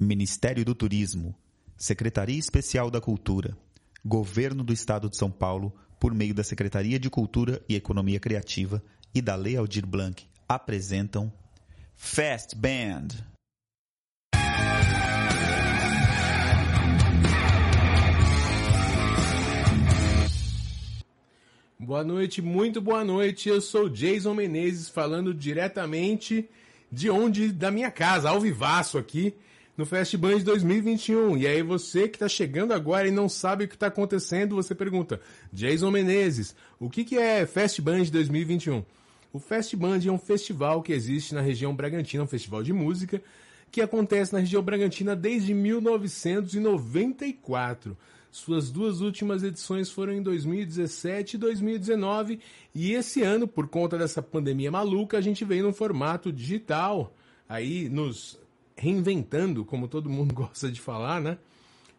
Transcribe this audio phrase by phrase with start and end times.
[0.00, 1.34] Ministério do Turismo,
[1.76, 3.58] Secretaria Especial da Cultura,
[4.04, 8.80] Governo do Estado de São Paulo, por meio da Secretaria de Cultura e Economia Criativa
[9.12, 11.32] e da Lei Aldir Blanc, apresentam
[11.96, 13.08] Fast Band.
[21.76, 23.48] Boa noite, muito boa noite.
[23.48, 26.48] Eu sou Jason Menezes falando diretamente
[26.90, 29.34] de onde da minha casa, ao vivaço aqui
[29.78, 31.38] no Festband 2021.
[31.38, 34.74] E aí você que está chegando agora e não sabe o que está acontecendo, você
[34.74, 35.20] pergunta,
[35.52, 38.84] Jason Menezes, o que, que é Festband 2021?
[39.32, 43.22] O Festband é um festival que existe na região Bragantina, um festival de música
[43.70, 47.96] que acontece na região Bragantina desde 1994.
[48.32, 52.40] Suas duas últimas edições foram em 2017 e 2019,
[52.74, 57.14] e esse ano, por conta dessa pandemia maluca, a gente veio num formato digital,
[57.48, 58.38] aí nos
[58.78, 61.38] reinventando, como todo mundo gosta de falar, né?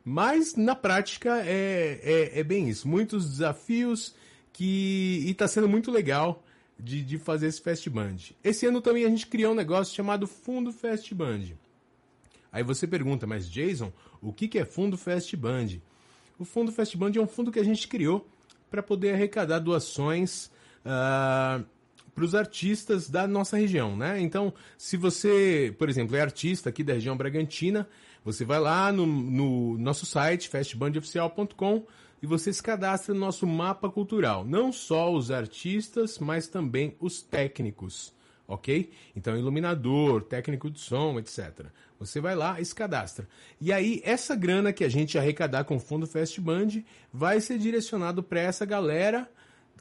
[0.03, 2.87] Mas na prática é, é, é bem isso.
[2.87, 4.15] Muitos desafios
[4.53, 5.23] que.
[5.25, 6.43] E está sendo muito legal
[6.79, 8.17] de, de fazer esse Fast Band.
[8.43, 11.41] Esse ano também a gente criou um negócio chamado Fundo Fast Band.
[12.51, 15.79] Aí você pergunta, mas Jason, o que, que é Fundo Fast Band?
[16.39, 18.27] O Fundo Fast Band é um fundo que a gente criou
[18.71, 20.49] para poder arrecadar doações
[20.85, 21.63] uh,
[22.19, 24.19] para os artistas da nossa região, né?
[24.19, 27.87] Então, se você, por exemplo, é artista aqui da região Bragantina,
[28.25, 31.85] você vai lá no, no nosso site, fastbandoficial.com,
[32.21, 34.43] e você se cadastra no nosso mapa cultural.
[34.43, 38.13] Não só os artistas, mas também os técnicos,
[38.45, 38.91] ok?
[39.15, 41.67] Então, iluminador, técnico de som, etc.
[41.97, 43.29] Você vai lá e se cadastra.
[43.61, 48.21] E aí, essa grana que a gente arrecadar com o Fundo Festband vai ser direcionado
[48.21, 49.31] para essa galera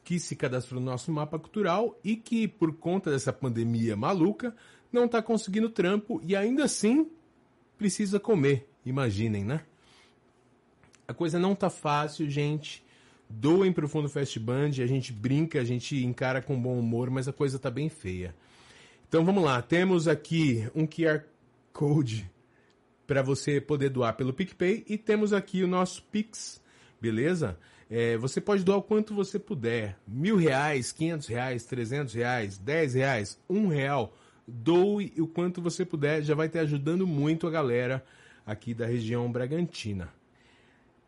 [0.09, 4.57] que se cadastrou no nosso mapa cultural e que, por conta dessa pandemia maluca,
[4.91, 7.11] não está conseguindo trampo e ainda assim
[7.77, 8.67] precisa comer.
[8.87, 9.61] Imaginem, né?
[11.07, 12.83] A coisa não tá fácil, gente.
[13.29, 17.33] Doem pro Fundo Festband, a gente brinca, a gente encara com bom humor, mas a
[17.35, 18.35] coisa tá bem feia.
[19.07, 21.23] Então vamos lá, temos aqui um QR
[21.71, 22.31] Code
[23.07, 26.63] para você poder doar pelo PicPay e temos aqui o nosso Pix,
[26.99, 27.59] beleza?
[27.91, 32.95] É, você pode doar o quanto você puder, mil reais, quinhentos reais, trezentos reais, dez
[32.95, 34.15] reais, um real,
[34.47, 38.05] doe o quanto você puder, já vai estar ajudando muito a galera
[38.45, 40.13] aqui da região Bragantina.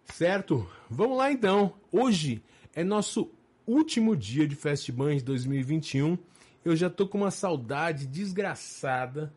[0.04, 0.68] Certo?
[0.88, 1.74] Vamos lá então.
[1.92, 2.42] Hoje
[2.74, 3.30] é nosso
[3.66, 6.18] último dia de Festiband 2021.
[6.64, 9.32] Eu já tô com uma saudade desgraçada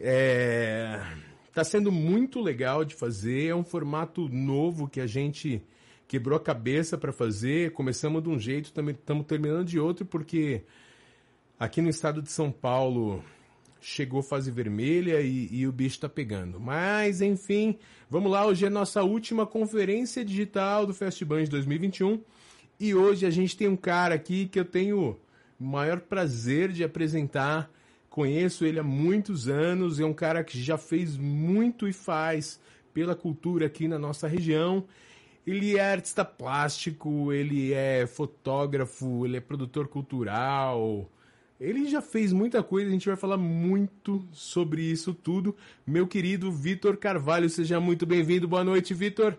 [0.00, 0.98] é...
[1.52, 5.62] Tá sendo muito legal de fazer, é um formato novo que a gente
[6.10, 7.70] quebrou a cabeça para fazer.
[7.70, 10.64] Começamos de um jeito, também estamos terminando de outro, porque
[11.56, 13.22] aqui no estado de São Paulo
[13.80, 16.58] chegou fase vermelha e, e o bicho está pegando.
[16.58, 17.78] Mas, enfim,
[18.10, 18.44] vamos lá.
[18.44, 22.20] Hoje é nossa última conferência digital do Festiband 2021.
[22.80, 25.16] E hoje a gente tem um cara aqui que eu tenho
[25.60, 27.70] o maior prazer de apresentar
[28.10, 32.58] Conheço ele há muitos anos, é um cara que já fez muito e faz
[32.92, 34.84] pela cultura aqui na nossa região.
[35.50, 41.10] Ele é artista plástico, ele é fotógrafo, ele é produtor cultural.
[41.60, 45.56] Ele já fez muita coisa, a gente vai falar muito sobre isso tudo.
[45.84, 48.46] Meu querido Vitor Carvalho, seja muito bem-vindo.
[48.46, 49.36] Boa noite, Vitor.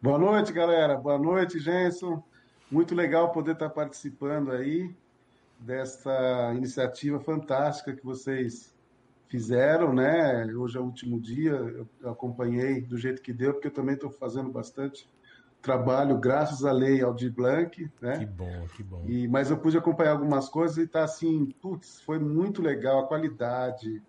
[0.00, 0.96] Boa noite, galera.
[0.96, 2.22] Boa noite, Jenson.
[2.70, 4.88] Muito legal poder estar participando aí
[5.58, 8.72] dessa iniciativa fantástica que vocês
[9.34, 10.46] fizeram, né?
[10.54, 14.08] Hoje é o último dia, eu acompanhei do jeito que deu, porque eu também estou
[14.08, 15.10] fazendo bastante
[15.60, 18.18] trabalho, graças à lei Aldir Blanc, né?
[18.20, 19.02] Que bom, que bom.
[19.08, 23.08] E, mas eu pude acompanhar algumas coisas e está assim, putz, foi muito legal a
[23.08, 24.00] qualidade,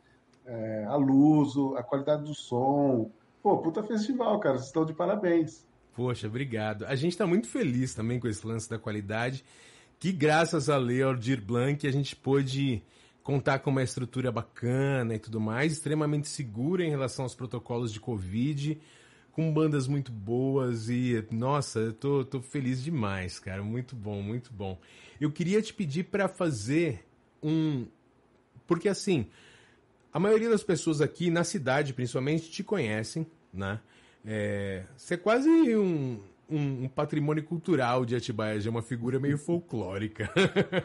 [0.45, 3.09] é, a luz, a qualidade do som.
[3.41, 5.65] Pô, puta festival, cara, vocês estão de parabéns.
[5.95, 6.85] Poxa, obrigado.
[6.85, 9.43] A gente está muito feliz também com esse lance da qualidade
[9.99, 12.83] que graças a Lei Aldir Blanc a gente pôde
[13.25, 17.99] contar com uma estrutura bacana e tudo mais, extremamente segura em relação aos protocolos de
[17.99, 18.79] Covid,
[19.31, 24.53] com bandas muito boas e, nossa, eu tô, tô feliz demais, cara, muito bom, muito
[24.53, 24.79] bom.
[25.19, 27.03] Eu queria te pedir para fazer
[27.41, 27.87] um...
[28.67, 29.25] Porque assim,
[30.13, 33.79] a maioria das pessoas aqui na cidade, principalmente, te conhecem, né?
[34.23, 39.37] É, você é quase um, um, um, patrimônio cultural de Atibaia, é uma figura meio
[39.37, 40.29] folclórica.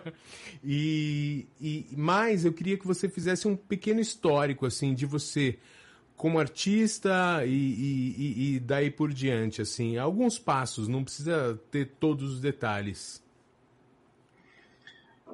[0.64, 5.58] e, e mais, eu queria que você fizesse um pequeno histórico assim de você
[6.16, 12.34] como artista e, e, e daí por diante, assim, alguns passos, não precisa ter todos
[12.34, 13.22] os detalhes.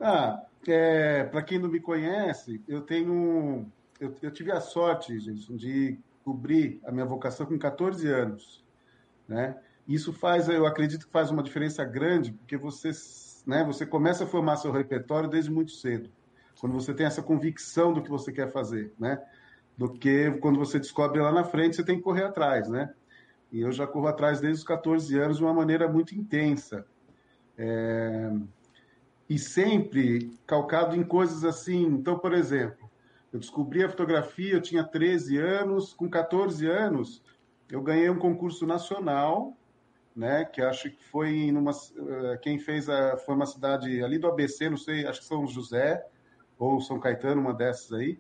[0.00, 3.66] Ah, é, para quem não me conhece, eu tenho
[4.00, 8.64] eu, eu tive a sorte, gente, de cobrir a minha vocação com 14 anos,
[9.28, 9.56] né?
[9.86, 12.90] Isso faz, eu acredito que faz uma diferença grande, porque você,
[13.46, 16.10] né, você começa a formar seu repertório desde muito cedo,
[16.60, 19.22] quando você tem essa convicção do que você quer fazer, né?
[19.76, 22.92] Do que quando você descobre lá na frente, você tem que correr atrás, né?
[23.52, 26.84] E eu já corro atrás desde os 14 anos de uma maneira muito intensa.
[27.56, 28.32] É...
[29.28, 31.84] E sempre calcado em coisas assim.
[31.84, 32.90] Então, por exemplo,
[33.32, 37.22] eu descobri a fotografia, eu tinha 13 anos, com 14 anos,
[37.70, 39.56] eu ganhei um concurso nacional
[40.16, 40.44] né?
[40.46, 44.70] Que acho que foi numa eh, quem fez a foi uma cidade ali do ABC,
[44.70, 46.04] não sei, acho que São José
[46.58, 48.18] ou São Caetano, uma dessas aí.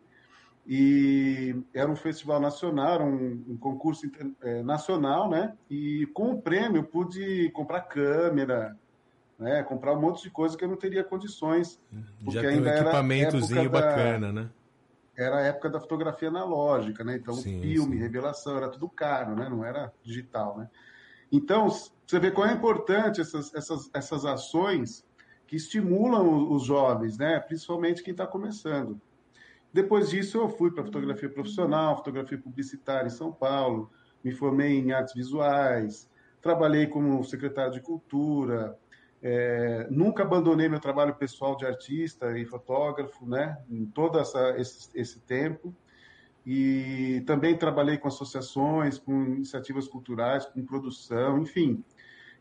[0.68, 4.10] E era um festival nacional, um, um concurso
[4.42, 5.56] é, nacional, né?
[5.70, 8.76] E com o prêmio eu pude comprar câmera,
[9.38, 9.62] né?
[9.62, 11.80] Comprar um monte de coisa que eu não teria condições.
[12.22, 14.50] Porque Já ainda um equipamentozinho bacana, da, né?
[15.16, 17.16] Era a época da fotografia analógica, né?
[17.16, 18.02] Então, sim, filme, sim.
[18.02, 19.48] revelação, era tudo caro, né?
[19.48, 20.68] Não era digital, né?
[21.30, 25.04] Então, você vê qual é importante essas, essas, essas ações
[25.46, 27.38] que estimulam os jovens, né?
[27.40, 29.00] principalmente quem está começando.
[29.72, 33.90] Depois disso, eu fui para fotografia profissional, fotografia publicitária em São Paulo,
[34.24, 36.08] me formei em artes visuais,
[36.40, 38.78] trabalhei como secretário de cultura,
[39.22, 43.58] é, nunca abandonei meu trabalho pessoal de artista e fotógrafo, né?
[43.68, 45.74] Em todo essa, esse, esse tempo
[46.46, 51.82] e também trabalhei com associações, com iniciativas culturais, com produção, enfim,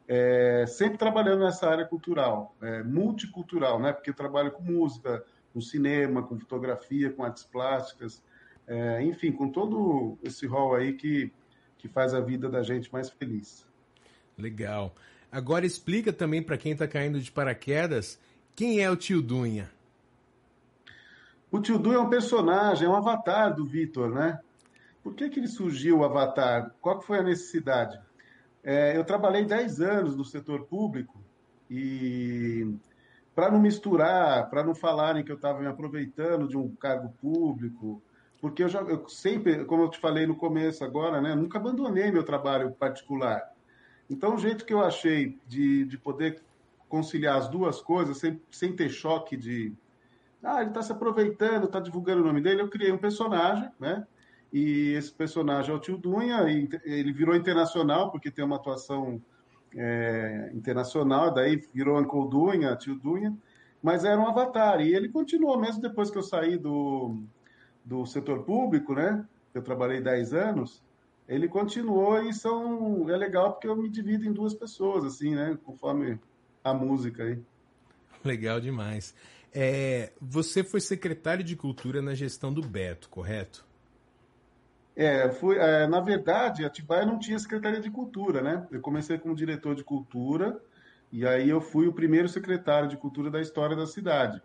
[0.07, 3.91] é, sempre trabalhando nessa área cultural, é, multicultural, né?
[3.91, 8.21] Porque trabalho com música, com cinema, com fotografia, com artes plásticas,
[8.67, 11.33] é, enfim, com todo esse rol aí que,
[11.79, 13.65] que faz a vida da gente mais feliz.
[14.37, 14.93] Legal.
[15.31, 18.19] Agora explica também para quem está caindo de paraquedas
[18.55, 19.69] quem é o tio Dunha.
[21.55, 24.37] O tio Du é um personagem, é um avatar do Vitor, né?
[25.01, 26.75] Por que, que ele surgiu, o avatar?
[26.81, 27.97] Qual foi a necessidade?
[28.61, 31.17] É, eu trabalhei 10 anos no setor público
[31.71, 32.75] e
[33.33, 38.03] para não misturar, para não falarem que eu estava me aproveitando de um cargo público,
[38.41, 42.11] porque eu já eu sempre, como eu te falei no começo agora, né, nunca abandonei
[42.11, 43.41] meu trabalho particular.
[44.09, 46.41] Então, o jeito que eu achei de, de poder
[46.89, 49.73] conciliar as duas coisas sem, sem ter choque de,
[50.45, 52.61] ah, ele está se aproveitando, está divulgando o nome dele.
[52.61, 54.05] Eu criei um personagem, né?
[54.53, 59.21] E esse personagem é o Tio Dunha, e ele virou internacional, porque tem uma atuação
[59.75, 63.35] é, internacional, daí virou Uncle Dunha, Tio Dunha,
[63.81, 64.79] mas era um avatar.
[64.81, 67.21] E ele continuou, mesmo depois que eu saí do,
[67.83, 69.25] do setor público, né?
[69.53, 70.83] Eu trabalhei 10 anos,
[71.27, 75.57] ele continuou e são é legal porque eu me divido em duas pessoas, assim, né?
[75.63, 76.19] Conforme
[76.63, 77.39] a música aí.
[78.23, 79.13] Legal demais.
[79.57, 83.65] É, você foi secretário de Cultura na gestão do Beto, correto?
[84.93, 88.67] É, fui, é, na verdade, Atibaia não tinha Secretaria de Cultura, né?
[88.69, 90.61] Eu comecei como diretor de Cultura
[91.09, 94.41] e aí eu fui o primeiro secretário de Cultura da história da cidade.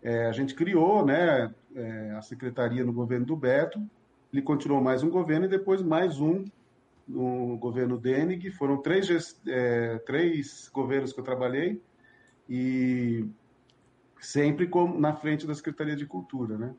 [0.00, 3.82] É, a gente criou né, é, a secretaria no governo do Beto,
[4.32, 6.44] ele continuou mais um governo e depois mais um
[7.08, 8.52] no governo Denig.
[8.52, 11.82] Foram três, é, três governos que eu trabalhei
[12.48, 13.26] e
[14.20, 16.74] sempre como na frente da Secretaria de Cultura, né?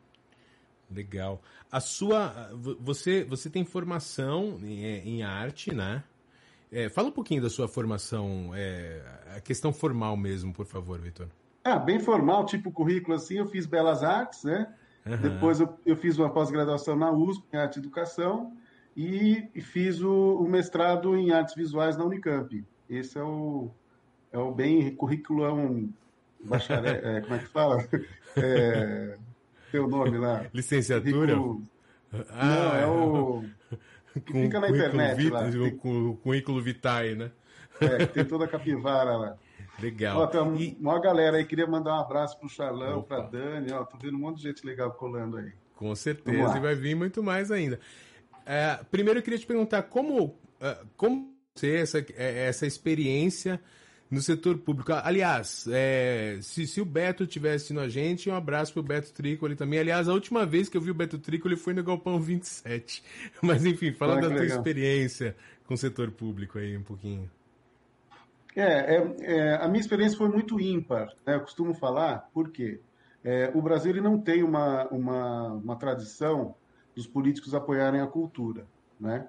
[0.92, 1.42] Legal.
[1.72, 6.04] A sua, você, você tem formação em, em arte, né?
[6.72, 9.02] É, fala um pouquinho da sua formação, é,
[9.36, 11.28] a questão formal mesmo, por favor, Vitor.
[11.64, 14.74] Ah, bem formal, tipo currículo assim, eu fiz Belas Artes, né?
[15.06, 15.18] Uhum.
[15.18, 18.54] Depois eu, eu, fiz uma pós-graduação na USP em Arte e Educação
[18.96, 22.64] e, e fiz o, o, mestrado em Artes Visuais na Unicamp.
[22.90, 23.70] Esse é o,
[24.32, 25.90] é o bem curriculão
[26.44, 27.88] bacharel, é, como é que fala?
[28.36, 29.18] É,
[29.72, 30.46] tem o nome lá.
[30.54, 31.34] Licenciatura?
[31.34, 31.64] Rico...
[32.32, 33.44] Ah, Não, é o.
[34.26, 35.72] Que com, fica na internet vita, lá.
[35.80, 37.32] Com o currículo Vitae, né?
[37.80, 39.38] É, tem toda a capivara lá.
[39.80, 40.20] Legal.
[40.20, 40.78] Ó, tem uma, e...
[40.80, 43.22] uma galera aí, queria mandar um abraço pro Charlão, Opa.
[43.22, 45.54] pra Dani, ó, tô vendo um monte de gente legal colando aí.
[45.76, 47.80] Com certeza, e vai vir muito mais ainda.
[48.46, 53.62] É, primeiro eu queria te perguntar como, é, como você, essa, é, essa experiência
[54.10, 54.92] no setor público.
[54.92, 59.56] Aliás, é, se, se, o Beto tivesse no a gente, um abraço pro Beto Tricoli
[59.56, 59.80] também.
[59.80, 63.04] Aliás, a última vez que eu vi o Beto Tricoli foi no Galpão 27.
[63.42, 64.58] Mas enfim, fala ah, da tua legal.
[64.58, 65.36] experiência
[65.66, 67.30] com o setor público aí um pouquinho.
[68.56, 71.36] É, é, é, a minha experiência foi muito ímpar, né?
[71.36, 72.82] eu costumo falar, porque
[73.24, 76.56] é, o Brasil ele não tem uma, uma, uma tradição
[76.96, 78.66] dos políticos apoiarem a cultura,
[79.00, 79.28] né?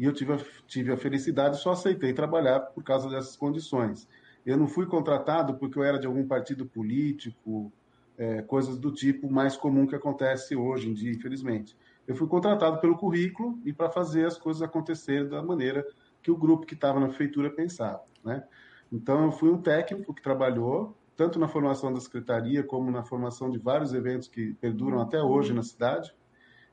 [0.00, 4.08] E eu tive a, tive a felicidade, só aceitei trabalhar por causa dessas condições.
[4.46, 7.70] Eu não fui contratado porque eu era de algum partido político,
[8.16, 11.76] é, coisas do tipo mais comum que acontece hoje em dia, infelizmente.
[12.08, 15.86] Eu fui contratado pelo currículo e para fazer as coisas acontecerem da maneira
[16.22, 18.42] que o grupo que estava na prefeitura pensava, né?
[18.90, 23.50] Então, eu fui um técnico que trabalhou tanto na formação da secretaria como na formação
[23.50, 26.10] de vários eventos que perduram até hoje na cidade.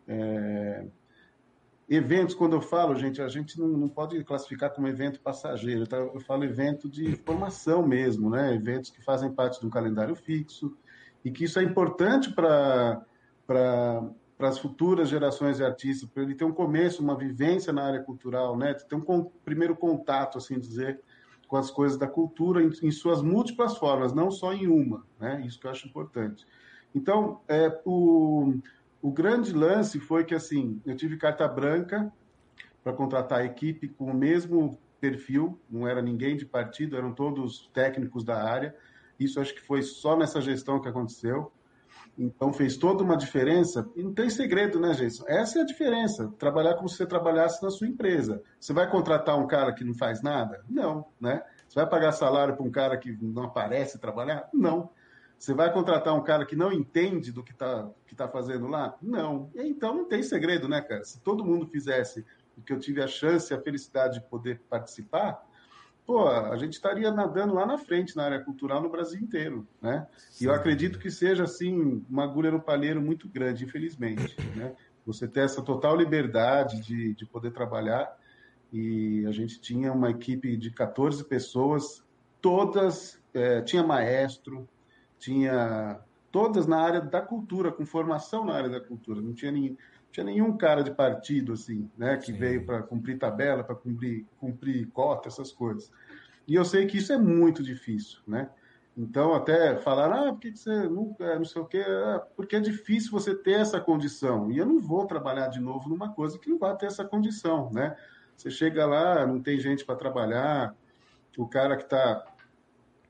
[0.07, 0.87] É...
[1.89, 5.95] Eventos, quando eu falo, gente, a gente não, não pode classificar como evento passageiro, tá?
[5.97, 8.53] eu falo evento de formação mesmo, né?
[8.53, 10.77] Eventos que fazem parte de um calendário fixo
[11.23, 13.01] e que isso é importante para
[13.47, 18.03] para as futuras gerações de artistas, para ele ter um começo, uma vivência na área
[18.03, 18.73] cultural, né?
[18.73, 20.99] Ter um primeiro contato, assim dizer,
[21.47, 25.41] com as coisas da cultura em, em, suas múltiplas formas, não só em uma, né?
[25.45, 26.45] Isso que eu acho importante.
[26.93, 28.53] Então, é, o,
[29.07, 32.11] o grande lance foi que, assim, eu tive carta branca
[32.83, 37.69] para contratar a equipe com o mesmo perfil, não era ninguém de partido, eram todos
[37.73, 38.75] técnicos da área.
[39.17, 41.49] Isso acho que foi só nessa gestão que aconteceu.
[42.17, 43.89] Então fez toda uma diferença.
[43.95, 45.23] E não tem segredo, né, gente?
[45.25, 46.27] Essa é a diferença.
[46.37, 48.43] Trabalhar como se você trabalhasse na sua empresa.
[48.59, 50.65] Você vai contratar um cara que não faz nada?
[50.69, 51.41] Não, né?
[51.65, 54.49] Você vai pagar salário para um cara que não aparece trabalhar?
[54.53, 54.89] Não.
[55.37, 58.97] Você vai contratar um cara que não entende do que está que tá fazendo lá?
[59.01, 59.51] Não.
[59.55, 61.03] Então não tem segredo, né, cara?
[61.03, 62.25] Se todo mundo fizesse
[62.57, 65.45] o que eu tive a chance e a felicidade de poder participar,
[66.07, 70.07] pô, a gente estaria nadando lá na frente na área cultural no Brasil inteiro, né?
[70.17, 70.45] Sim.
[70.45, 74.73] E eu acredito que seja, assim, uma agulha no palheiro muito grande, infelizmente, né?
[75.05, 78.17] Você ter essa total liberdade de, de poder trabalhar
[78.71, 82.03] e a gente tinha uma equipe de 14 pessoas,
[82.41, 84.67] todas, é, tinha maestro,
[85.19, 85.99] tinha
[86.31, 89.77] todas na área da cultura, com formação na área da cultura, não tinha ninguém
[90.11, 92.37] tinha nenhum cara de partido assim, né, que Sim.
[92.37, 95.91] veio para cumprir tabela, para cumprir, cumprir cota, essas coisas.
[96.47, 98.49] E eu sei que isso é muito difícil, né?
[98.97, 102.59] Então, até falar, ah, por que você nunca, não sei o quê, ah, porque é
[102.59, 104.49] difícil você ter essa condição.
[104.51, 107.69] E eu não vou trabalhar de novo numa coisa que não vai ter essa condição,
[107.71, 107.95] né?
[108.35, 110.73] Você chega lá, não tem gente para trabalhar,
[111.37, 112.25] o cara que está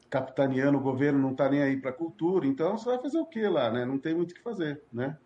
[0.10, 3.26] capitaneando o governo não está nem aí para a cultura, então você vai fazer o
[3.26, 3.86] quê lá, né?
[3.86, 5.18] Não tem muito o que fazer, né?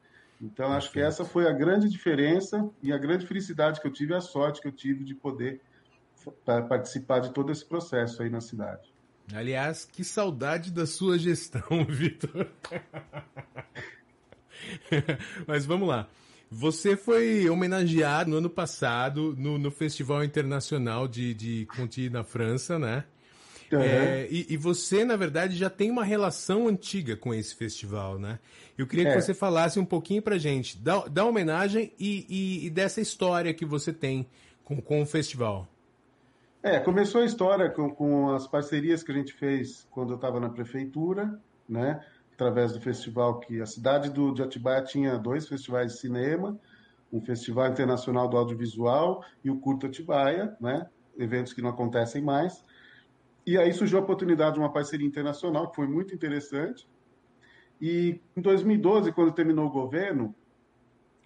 [0.42, 4.16] Então, acho que essa foi a grande diferença e a grande felicidade que eu tive,
[4.16, 5.62] a sorte que eu tive de poder
[6.68, 8.92] participar de todo esse processo aí na cidade.
[9.34, 12.48] Aliás, que saudade da sua gestão, Vitor.
[15.48, 16.08] Mas vamos lá.
[16.50, 22.78] Você foi homenageado no ano passado no, no Festival Internacional de, de Conti na França,
[22.78, 23.06] né?
[23.72, 23.82] Uhum.
[23.82, 28.40] É, e, e, você, na verdade, já tem uma relação antiga com esse festival, né?
[28.78, 29.14] Eu queria é.
[29.14, 33.54] que você falasse um pouquinho pra gente da, da homenagem e, e, e, dessa história
[33.54, 34.28] que você tem
[34.64, 35.68] com, com o festival.
[36.62, 40.40] É, começou a história com, com as parcerias que a gente fez quando eu estava
[40.40, 42.04] na prefeitura, né?
[42.34, 46.60] Através do festival que a cidade do, de Atibaia tinha dois festivais de cinema,
[47.12, 50.88] um festival internacional do audiovisual e o Curto Atibaia, né?
[51.18, 52.64] Eventos que não acontecem mais.
[53.46, 56.88] E aí surgiu a oportunidade de uma parceria internacional, que foi muito interessante.
[57.82, 60.36] E em 2012, quando terminou o governo,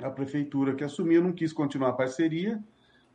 [0.01, 2.63] a prefeitura que assumiu não quis continuar a parceria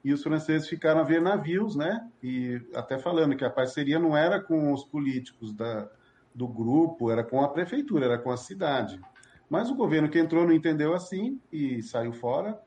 [0.04, 2.09] e os franceses ficaram a ver navios, né?
[2.23, 5.90] E até falando que a parceria não era com os políticos da,
[6.35, 9.00] do grupo, era com a prefeitura, era com a cidade.
[9.49, 12.59] Mas o governo que entrou não entendeu assim e saiu fora.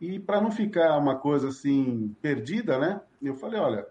[0.00, 3.00] E para não ficar uma coisa assim perdida, né?
[3.20, 3.86] Eu falei, olha,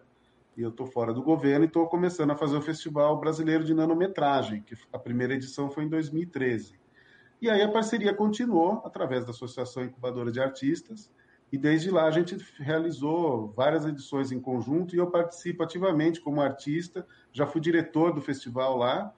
[0.55, 3.73] e eu estou fora do governo e estou começando a fazer o Festival Brasileiro de
[3.73, 6.79] Nanometragem, que a primeira edição foi em 2013.
[7.41, 11.09] E aí a parceria continuou através da Associação Incubadora de Artistas,
[11.51, 16.41] e desde lá a gente realizou várias edições em conjunto e eu participo ativamente como
[16.41, 19.13] artista, já fui diretor do festival lá.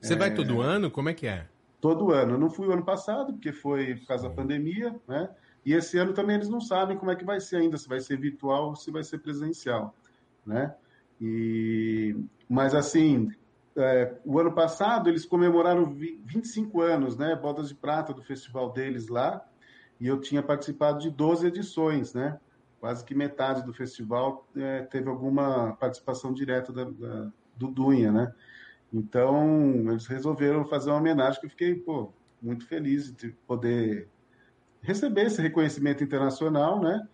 [0.00, 0.16] Você é...
[0.16, 0.90] vai todo ano?
[0.90, 1.46] Como é que é?
[1.80, 2.32] Todo ano.
[2.32, 5.28] Eu não fui o ano passado, porque foi por causa da pandemia, né?
[5.64, 8.00] E esse ano também eles não sabem como é que vai ser ainda, se vai
[8.00, 9.94] ser virtual ou se vai ser presencial
[10.46, 10.74] né?
[11.20, 12.16] E,
[12.48, 13.30] mas assim,
[13.76, 17.34] é, o ano passado eles comemoraram 25 anos, né?
[17.34, 19.44] Bodas de prata do festival deles lá,
[20.00, 22.38] e eu tinha participado de 12 edições, né?
[22.80, 28.32] Quase que metade do festival é, teve alguma participação direta da, da, do Dunha, né?
[28.92, 34.08] Então, eles resolveram fazer uma homenagem que eu fiquei, pô, muito feliz de poder
[34.80, 37.06] receber esse reconhecimento internacional, né?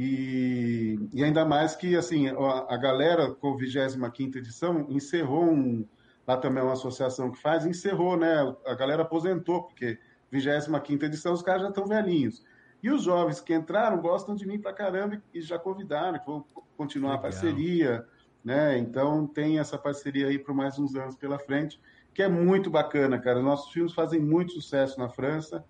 [0.00, 5.84] E, e, ainda mais que assim a, a galera com a 25 edição encerrou um,
[6.24, 8.32] lá também é uma associação que faz, encerrou, né?
[8.64, 9.98] A galera aposentou, porque
[10.30, 12.44] 25 edição os caras já estão velhinhos.
[12.80, 16.44] E os jovens que entraram gostam de mim pra caramba e já convidaram, que vão
[16.76, 17.18] continuar Legal.
[17.18, 18.06] a parceria,
[18.44, 18.78] né?
[18.78, 21.80] Então tem essa parceria aí por mais uns anos pela frente,
[22.14, 23.42] que é muito bacana, cara.
[23.42, 25.64] Nossos filmes fazem muito sucesso na França,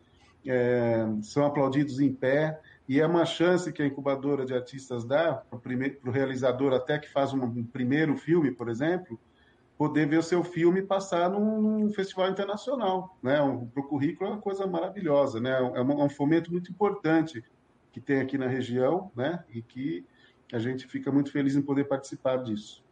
[0.46, 5.34] é, são aplaudidos em pé, e é uma chance que a incubadora de artistas dá
[5.34, 5.58] para
[6.06, 9.20] o realizador, até que faz um, primeiro filme, por exemplo,
[9.76, 13.18] poder ver o seu filme passar num, num festival internacional.
[13.22, 13.42] Né?
[13.42, 15.50] Um, para o currículo é uma coisa maravilhosa, né?
[15.50, 17.44] é, um, é um fomento muito importante
[17.92, 19.44] que tem aqui na região, né?
[19.50, 20.06] e que
[20.50, 22.82] a gente fica muito feliz em poder participar disso.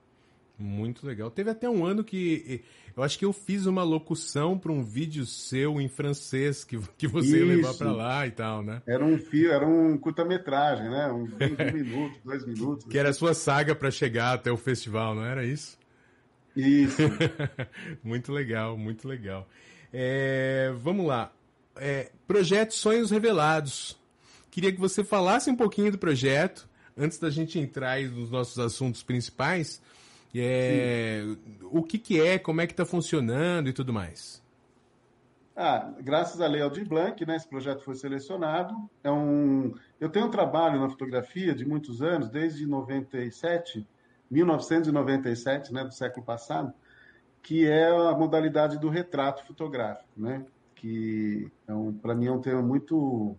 [0.58, 1.30] Muito legal.
[1.30, 2.64] Teve até um ano que
[2.96, 7.06] eu acho que eu fiz uma locução para um vídeo seu em francês que, que
[7.06, 7.36] você Isso.
[7.36, 8.82] ia levar para lá e tal, né?
[8.86, 11.12] Era um fio, era um curta-metragem, né?
[11.12, 12.86] Um, um minuto, dois minutos.
[12.86, 15.78] Que era a sua saga para chegar até o festival, não era isso?
[16.56, 17.02] Isso.
[18.02, 19.46] muito legal, muito legal.
[19.92, 21.30] É, vamos lá.
[21.76, 23.98] É, projeto Sonhos Revelados.
[24.50, 29.02] Queria que você falasse um pouquinho do projeto antes da gente entrar nos nossos assuntos
[29.02, 29.82] principais.
[30.40, 31.22] É,
[31.62, 34.44] o que, que é, como é que está funcionando e tudo mais?
[35.58, 38.74] Ah, graças à Lei Aldir Blanc, né, esse projeto foi selecionado.
[39.02, 43.86] É um, eu tenho um trabalho na fotografia de muitos anos, desde 97,
[44.30, 46.74] 1997, né, do século passado,
[47.42, 52.40] que é a modalidade do retrato fotográfico, né, que é um, para mim é um
[52.40, 53.34] tema muito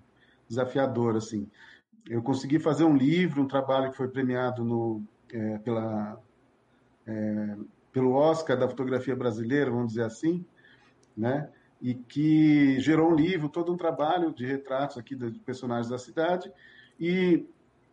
[0.50, 1.48] desafiador, assim.
[2.10, 6.20] Eu consegui fazer um livro, um trabalho que foi premiado no, é, pela
[7.08, 7.58] é,
[7.92, 10.46] pelo Oscar da fotografia brasileira, vamos dizer assim,
[11.16, 11.50] né?
[11.82, 16.52] E que gerou um livro, todo um trabalho de retratos aqui de personagens da cidade.
[17.00, 17.48] E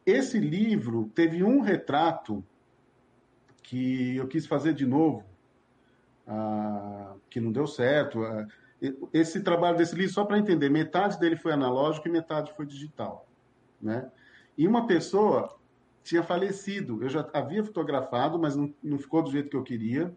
[0.05, 2.45] esse livro teve um retrato
[3.63, 5.25] que eu quis fazer de novo,
[6.27, 8.23] ah, que não deu certo.
[8.23, 8.47] Ah,
[9.13, 13.27] esse trabalho desse livro, só para entender, metade dele foi analógico e metade foi digital,
[13.81, 14.11] né?
[14.57, 15.57] E uma pessoa
[16.05, 17.03] tinha falecido.
[17.03, 20.15] Eu já havia fotografado, mas não, não ficou do jeito que eu queria.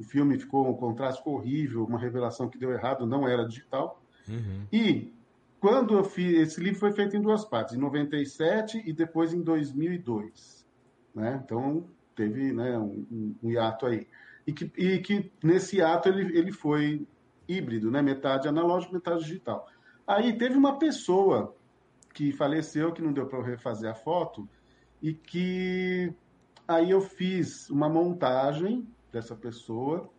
[0.00, 4.02] O filme ficou, o contraste ficou horrível, uma revelação que deu errado, não era digital.
[4.26, 4.66] Uhum.
[4.72, 5.12] E
[5.60, 9.42] quando eu fiz, esse livro foi feito em duas partes, em 97 e depois em
[9.42, 10.66] 2002.
[11.14, 11.40] Né?
[11.44, 11.84] Então,
[12.16, 14.06] teve né, um, um, hiato aí.
[14.46, 17.06] E que, e que nesse hiato ele, ele foi
[17.46, 18.00] híbrido, né?
[18.00, 19.68] metade analógico, metade digital.
[20.06, 21.54] Aí teve uma pessoa
[22.14, 24.48] que faleceu, que não deu para refazer a foto,
[25.02, 26.12] e que
[26.66, 30.10] aí eu fiz uma montagem dessa pessoa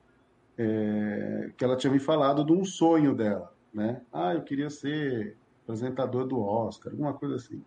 [0.57, 4.01] é, que ela tinha me falado de um sonho dela, né?
[4.11, 7.63] Ah, eu queria ser apresentador do Oscar, alguma coisa assim.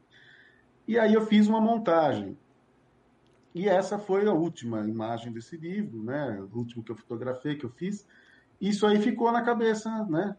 [0.87, 2.37] E aí eu fiz uma montagem.
[3.55, 6.41] E essa foi a última imagem desse livro, né?
[6.53, 8.07] O último que eu fotografei, que eu fiz.
[8.61, 10.37] Isso aí ficou na cabeça, né?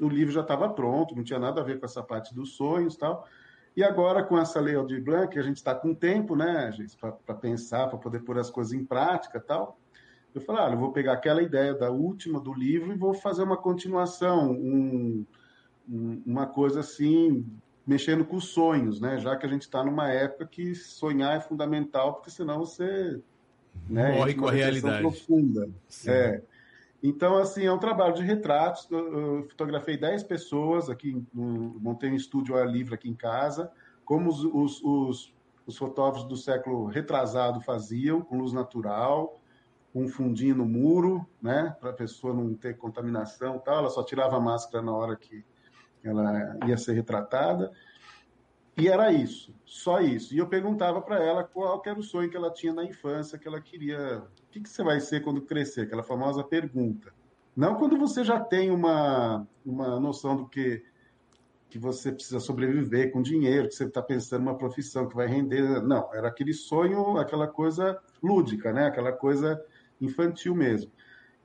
[0.00, 2.96] O livro já estava pronto, não tinha nada a ver com essa parte dos sonhos
[2.96, 3.26] tal.
[3.76, 7.34] E agora, com essa lei Aldir Blanc, a gente está com tempo, né, gente, para
[7.34, 9.78] pensar, para poder pôr as coisas em prática tal.
[10.34, 13.42] Eu falei, ah, eu vou pegar aquela ideia da última do livro e vou fazer
[13.42, 15.24] uma continuação, um,
[15.88, 17.44] um, uma coisa assim,
[17.86, 19.18] mexendo com os sonhos, né?
[19.18, 23.20] Já que a gente está numa época que sonhar é fundamental, porque senão você
[23.88, 25.68] né, morre com a realidade profunda.
[25.88, 26.10] Sim.
[26.10, 26.42] É.
[27.02, 28.86] Então, assim, é um trabalho de retratos.
[28.90, 33.72] Eu, fotografei 10 pessoas aqui, montei um estúdio ar livre aqui em casa,
[34.04, 35.34] como os, os, os,
[35.66, 39.40] os fotógrafos do século retrasado faziam, com luz natural,
[39.94, 43.78] um fundinho no muro, né, para a pessoa não ter contaminação tal.
[43.78, 45.44] Ela só tirava a máscara na hora que
[46.04, 47.72] ela ia ser retratada.
[48.76, 50.34] E era isso, só isso.
[50.34, 53.46] E eu perguntava para ela qual era o sonho que ela tinha na infância, que
[53.46, 54.22] ela queria.
[54.50, 55.82] O que, que você vai ser quando crescer?
[55.82, 57.14] Aquela famosa pergunta.
[57.56, 60.82] Não quando você já tem uma, uma noção do que,
[61.68, 65.80] que você precisa sobreviver com dinheiro, que você está pensando numa profissão que vai render.
[65.82, 68.86] Não, era aquele sonho, aquela coisa lúdica, né?
[68.86, 69.64] aquela coisa
[70.00, 70.90] infantil mesmo.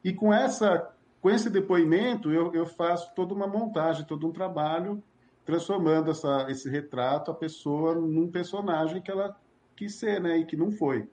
[0.04, 0.92] E com, essa,
[1.22, 5.04] com esse depoimento, eu, eu faço toda uma montagem, todo um trabalho
[5.46, 9.40] transformando essa, esse retrato, a pessoa, num personagem que ela
[9.76, 10.40] quis ser, né?
[10.40, 11.08] E que não foi,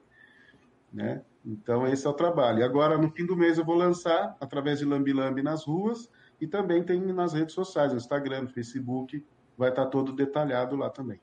[0.90, 1.22] né?
[1.44, 2.60] Então, esse é o trabalho.
[2.60, 6.08] E agora, no fim do mês, eu vou lançar através de Lambi Lambi nas ruas
[6.40, 9.24] e também tem nas redes sociais, no Instagram, no Facebook,
[9.56, 11.20] vai estar todo detalhado lá também.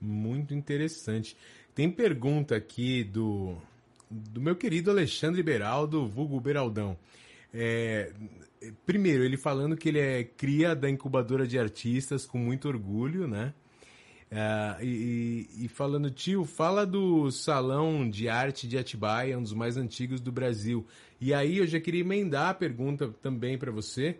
[0.00, 1.36] Muito interessante.
[1.74, 3.56] Tem pergunta aqui do,
[4.10, 6.96] do meu querido Alexandre Beraldo, vulgo Beraldão.
[7.52, 8.12] É,
[8.86, 13.54] primeiro, ele falando que ele é cria da incubadora de artistas com muito orgulho, né?
[14.32, 19.76] Uh, e, e, falando, tio, fala do Salão de Arte de Atibaia, um dos mais
[19.76, 20.84] antigos do Brasil.
[21.20, 24.18] E aí eu já queria emendar a pergunta também para você,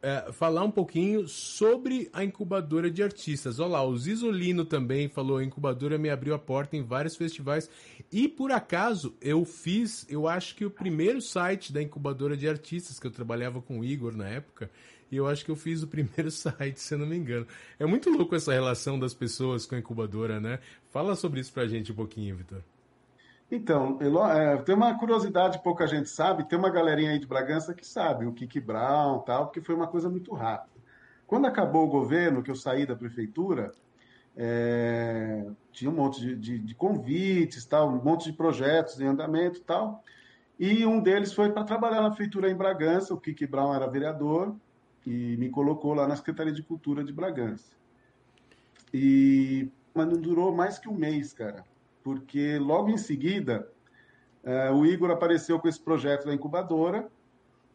[0.00, 3.58] é, falar um pouquinho sobre a incubadora de artistas.
[3.58, 7.68] Olha lá, o Zisolino também falou: a incubadora me abriu a porta em vários festivais.
[8.12, 13.00] E por acaso eu fiz, eu acho que o primeiro site da incubadora de artistas,
[13.00, 14.70] que eu trabalhava com o Igor na época,
[15.10, 17.46] e eu acho que eu fiz o primeiro site, se eu não me engano.
[17.78, 20.58] É muito louco essa relação das pessoas com a incubadora, né?
[20.90, 22.62] Fala sobre isso pra gente um pouquinho, Vitor.
[23.50, 27.86] Então, é, tem uma curiosidade, pouca gente sabe, tem uma galerinha aí de Bragança que
[27.86, 30.78] sabe, o Kiki Brown tal, porque foi uma coisa muito rápida.
[31.26, 33.72] Quando acabou o governo, que eu saí da prefeitura,
[34.36, 39.60] é, tinha um monte de, de, de, convites, tal, um monte de projetos em andamento
[39.60, 40.04] tal,
[40.58, 44.54] e um deles foi para trabalhar na prefeitura em Bragança, o Kiki Brown era vereador,
[45.08, 47.76] e me colocou lá na Secretaria de Cultura de Bragança.
[48.92, 51.64] E, mas não durou mais que um mês, cara
[52.08, 53.68] porque logo em seguida
[54.42, 57.06] uh, o Igor apareceu com esse projeto da incubadora.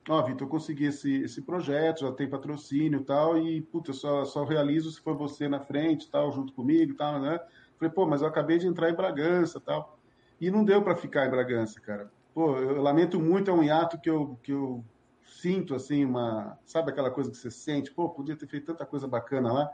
[0.09, 3.91] Ó, oh, Vitor, eu consegui esse, esse projeto, já tem patrocínio e tal, e, puta,
[3.91, 7.39] eu só, só realizo se for você na frente, tal, junto comigo tal, né?
[7.77, 9.99] Falei, pô, mas eu acabei de entrar em Bragança tal.
[10.41, 12.11] E não deu para ficar em Bragança, cara.
[12.33, 14.83] Pô, eu lamento muito, é um hiato que eu, que eu
[15.25, 16.57] sinto, assim, uma...
[16.65, 17.91] Sabe aquela coisa que você sente?
[17.91, 19.69] Pô, podia ter feito tanta coisa bacana lá.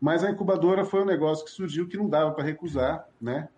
[0.00, 3.48] Mas a incubadora foi um negócio que surgiu que não dava para recusar, né?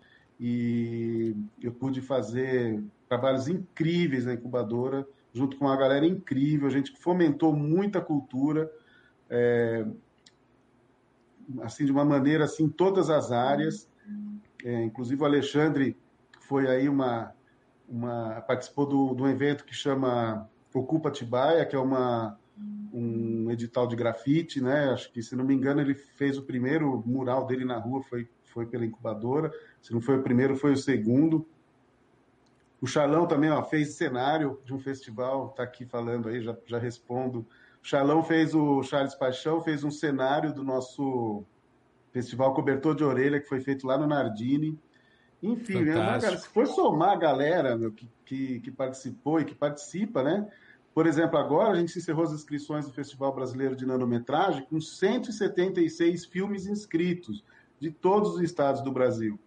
[0.43, 6.67] e eu pude fazer trabalhos incríveis na incubadora, junto com uma galera incrível.
[6.67, 8.67] A gente fomentou muita cultura,
[9.29, 9.85] é,
[11.61, 13.87] assim de uma maneira assim, em todas as áreas.
[14.65, 15.95] É, inclusive o Alexandre
[16.39, 17.35] foi aí uma,
[17.87, 22.37] uma participou do, um evento que chama Ocupa Tibaia, que é uma
[22.93, 24.89] um edital de grafite, né?
[24.89, 28.27] Acho que se não me engano ele fez o primeiro mural dele na rua foi
[28.51, 29.51] foi pela incubadora.
[29.81, 31.47] Se não foi o primeiro, foi o segundo.
[32.81, 36.77] O Charlão também ó, fez cenário de um festival, está aqui falando aí, já, já
[36.77, 37.47] respondo.
[37.81, 41.43] O Charlão fez o Charles Paixão, fez um cenário do nosso
[42.11, 44.77] festival Cobertor de Orelha, que foi feito lá no Nardini.
[45.41, 49.55] Enfim, né, cara, se for somar a galera meu, que, que, que, participou e que
[49.55, 50.47] participa, né?
[50.93, 56.25] Por exemplo, agora a gente encerrou as inscrições do Festival Brasileiro de Nanometragem com 176
[56.25, 57.43] filmes inscritos
[57.79, 59.39] de todos os estados do Brasil.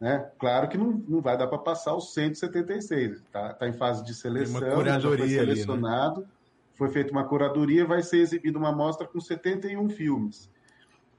[0.00, 0.30] Né?
[0.38, 4.14] Claro que não, não vai dar para passar os 176, está tá em fase de
[4.14, 6.32] seleção, uma curadoria foi selecionado, ali, né?
[6.74, 10.50] foi feita uma curadoria, vai ser exibida uma mostra com 71 filmes.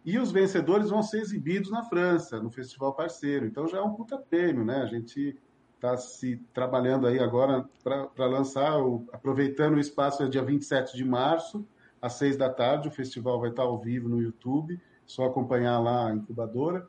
[0.06, 3.46] E os vencedores vão ser exibidos na França, no Festival Parceiro.
[3.46, 4.84] Então já é um puta prêmio, né?
[4.84, 5.36] A gente
[5.76, 11.04] está se trabalhando aí agora para lançar, o, aproveitando o espaço, é dia 27 de
[11.04, 11.66] março,
[12.02, 16.08] às 6 da tarde, o festival vai estar ao vivo no YouTube só acompanhar lá
[16.08, 16.88] a incubadora.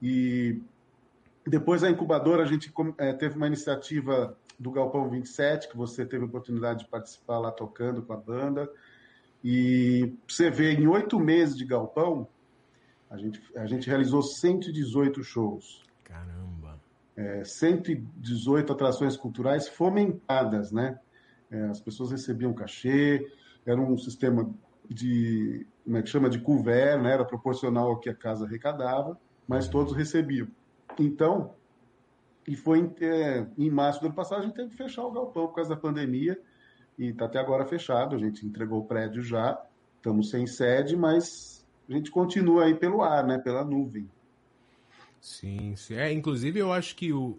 [0.00, 0.60] E
[1.46, 6.24] depois a incubadora, a gente é, teve uma iniciativa do Galpão 27, que você teve
[6.24, 8.70] a oportunidade de participar lá tocando com a banda.
[9.44, 12.28] E você vê, em oito meses de Galpão,
[13.12, 15.82] a gente, a gente realizou 118 shows.
[16.02, 16.80] Caramba!
[17.14, 20.98] É, 118 atrações culturais fomentadas, né?
[21.50, 23.30] É, as pessoas recebiam cachê,
[23.66, 24.50] era um sistema
[24.88, 27.12] de como é que chama, de couvert, né?
[27.12, 30.48] era proporcional ao que a casa arrecadava, mas todos recebiam.
[30.98, 31.54] Então,
[32.46, 35.12] e foi em, é, em março do ano passado, a gente teve que fechar o
[35.12, 36.40] galpão por causa da pandemia,
[36.98, 39.60] e está até agora fechado, a gente entregou o prédio já,
[39.96, 43.38] estamos sem sede, mas a gente continua aí pelo ar, né?
[43.38, 44.08] pela nuvem.
[45.20, 45.94] Sim, sim.
[45.94, 47.38] É, inclusive eu acho que o,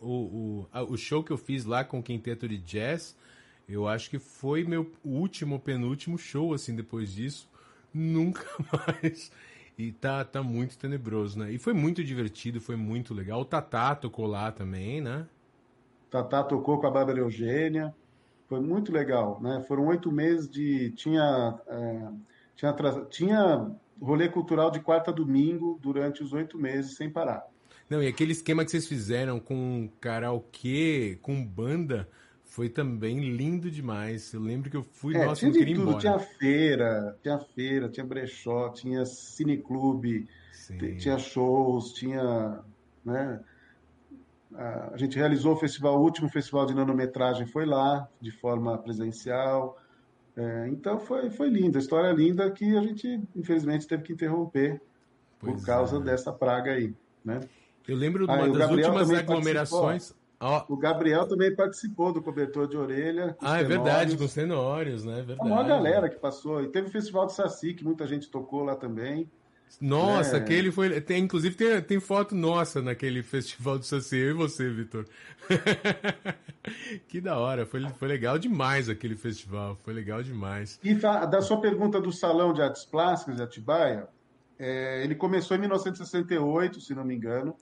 [0.00, 3.16] o, o, o show que eu fiz lá com o quinteto de jazz,
[3.68, 7.48] eu acho que foi meu último, penúltimo show, assim, depois disso
[7.92, 9.30] nunca mais.
[9.76, 11.52] E tá, tá muito tenebroso, né?
[11.52, 13.42] E foi muito divertido, foi muito legal.
[13.42, 15.26] O Tatá tocou lá também, né?
[16.10, 17.94] Tatá tocou com a Bárbara Eugênia.
[18.48, 19.62] Foi muito legal, né?
[19.68, 20.90] Foram oito meses de...
[20.92, 22.08] Tinha, é,
[22.58, 22.74] tinha,
[23.08, 23.70] tinha
[24.02, 27.46] rolê cultural de quarta a domingo durante os oito meses, sem parar.
[27.88, 32.08] Não, e aquele esquema que vocês fizeram com karaokê, com banda
[32.44, 34.32] foi também lindo demais.
[34.32, 35.82] Eu lembro que eu fui, é, nossa, tinha de tudo.
[35.82, 35.98] Embora.
[35.98, 40.28] Tinha feira, tinha feira, tinha brechó, tinha cineclube,
[40.98, 42.60] tinha shows, tinha,
[43.04, 43.40] né?
[44.52, 49.78] A gente realizou o festival, o último festival de nanometragem foi lá, de forma presencial.
[50.38, 54.80] É, então foi, foi lindo, a história linda que a gente, infelizmente, teve que interromper
[55.40, 56.00] pois por causa é.
[56.00, 57.40] dessa praga aí, né?
[57.88, 60.14] Eu lembro de uma ah, das últimas aglomerações.
[60.40, 60.74] Oh.
[60.74, 63.36] O Gabriel também participou do cobertor de orelha.
[63.40, 65.14] Ah, é verdade, com os tenórios, né?
[65.14, 65.40] É verdade.
[65.40, 66.62] A maior galera que passou.
[66.62, 69.28] E teve o Festival de Saci, que muita gente tocou lá também.
[69.80, 70.40] Nossa, é.
[70.40, 71.00] aquele foi.
[71.00, 75.04] Tem, inclusive tem, tem foto nossa naquele festival do Saci, eu e você, Vitor.
[77.08, 80.78] que da hora, foi, foi legal demais aquele festival, foi legal demais.
[80.82, 84.08] E da sua pergunta do Salão de Artes Plásticas de Atibaia,
[84.58, 87.54] é, ele começou em 1968, se não me engano.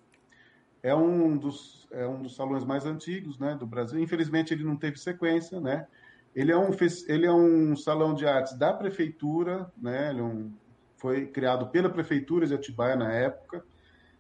[0.83, 3.99] É um dos, é um dos salões mais antigos né, do Brasil.
[4.01, 5.87] Infelizmente, ele não teve sequência, né?
[6.35, 6.71] Ele é um,
[7.09, 10.11] ele é um salão de artes da prefeitura, né?
[10.11, 10.53] Ele é um
[10.97, 13.65] foi criado pela prefeitura de Atibaia na época,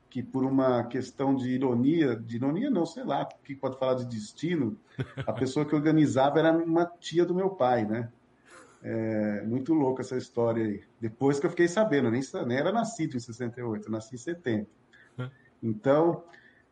[0.08, 4.06] que por uma questão de ironia, de ironia não, sei lá, que pode falar de
[4.06, 4.78] destino,
[5.26, 8.10] a pessoa que organizava era uma tia do meu pai, né?
[8.82, 10.84] É, muito louca essa história aí.
[11.00, 14.70] Depois que eu fiquei sabendo, nem, nem era nascido em 68, eu nasci em 70.
[15.62, 16.22] Então,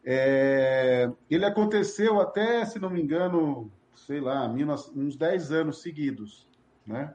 [0.05, 4.47] é, ele aconteceu até, se não me engano, sei lá,
[4.95, 6.47] uns 10 anos seguidos,
[6.87, 7.15] né?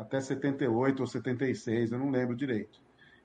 [0.00, 2.80] Até 78 ou 76, eu não lembro direito.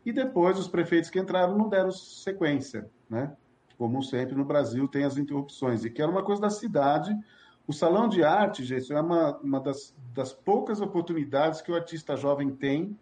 [0.05, 3.33] E depois os prefeitos que entraram não deram sequência, né?
[3.77, 7.17] Como sempre no Brasil tem as interrupções, e que era uma coisa da cidade.
[7.65, 12.17] O salão de arte, gente, é uma, uma das, das poucas oportunidades que o artista
[12.17, 12.99] jovem tem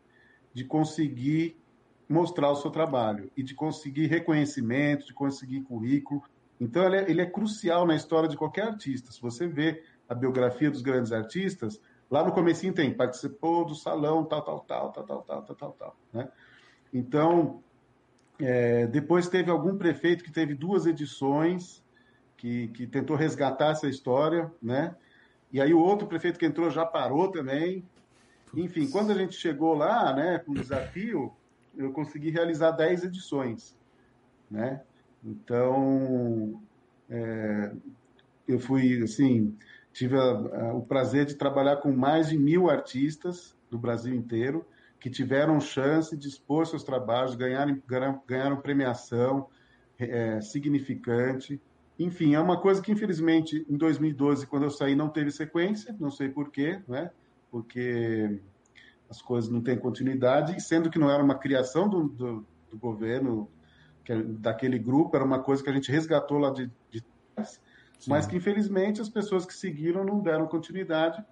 [0.54, 1.58] de conseguir
[2.08, 6.22] mostrar o seu trabalho e de conseguir reconhecimento, de conseguir currículo.
[6.62, 9.12] Então, ele é, ele é crucial na história de qualquer artista.
[9.12, 11.82] Se você vê a biografia dos grandes artistas,
[12.13, 15.71] Lá no comecinho tem, participou do salão, tal, tal, tal, tal, tal, tal, tal, tal,
[15.71, 16.30] tal né?
[16.93, 17.63] Então,
[18.39, 21.84] é, depois teve algum prefeito que teve duas edições,
[22.38, 24.95] que, que tentou resgatar essa história, né?
[25.52, 27.84] E aí o outro prefeito que entrou já parou também.
[28.54, 31.34] Enfim, quando a gente chegou lá, né, com o desafio,
[31.76, 33.76] eu consegui realizar 10 edições,
[34.52, 34.84] né?
[35.26, 36.62] Então,
[37.10, 37.71] é,
[38.47, 39.58] eu fui, assim,
[39.94, 44.66] tive a, a, o prazer de trabalhar com mais de mil artistas do Brasil inteiro
[45.00, 47.78] que tiveram chance de expor seus trabalhos, ganharam,
[48.26, 49.48] ganharam premiação
[50.00, 51.62] é, significante.
[52.00, 56.10] Enfim, é uma coisa que, infelizmente, em 2012, quando eu saí, não teve sequência, não
[56.10, 57.12] sei porquê, né?
[57.52, 58.40] porque
[59.10, 63.50] as coisas não têm continuidade, sendo que não era uma criação do, do, do governo,
[64.06, 67.04] que, daquele grupo, era uma coisa que a gente resgatou lá de, de
[67.36, 67.60] trás,
[68.08, 71.24] mas que infelizmente as pessoas que seguiram não deram continuidade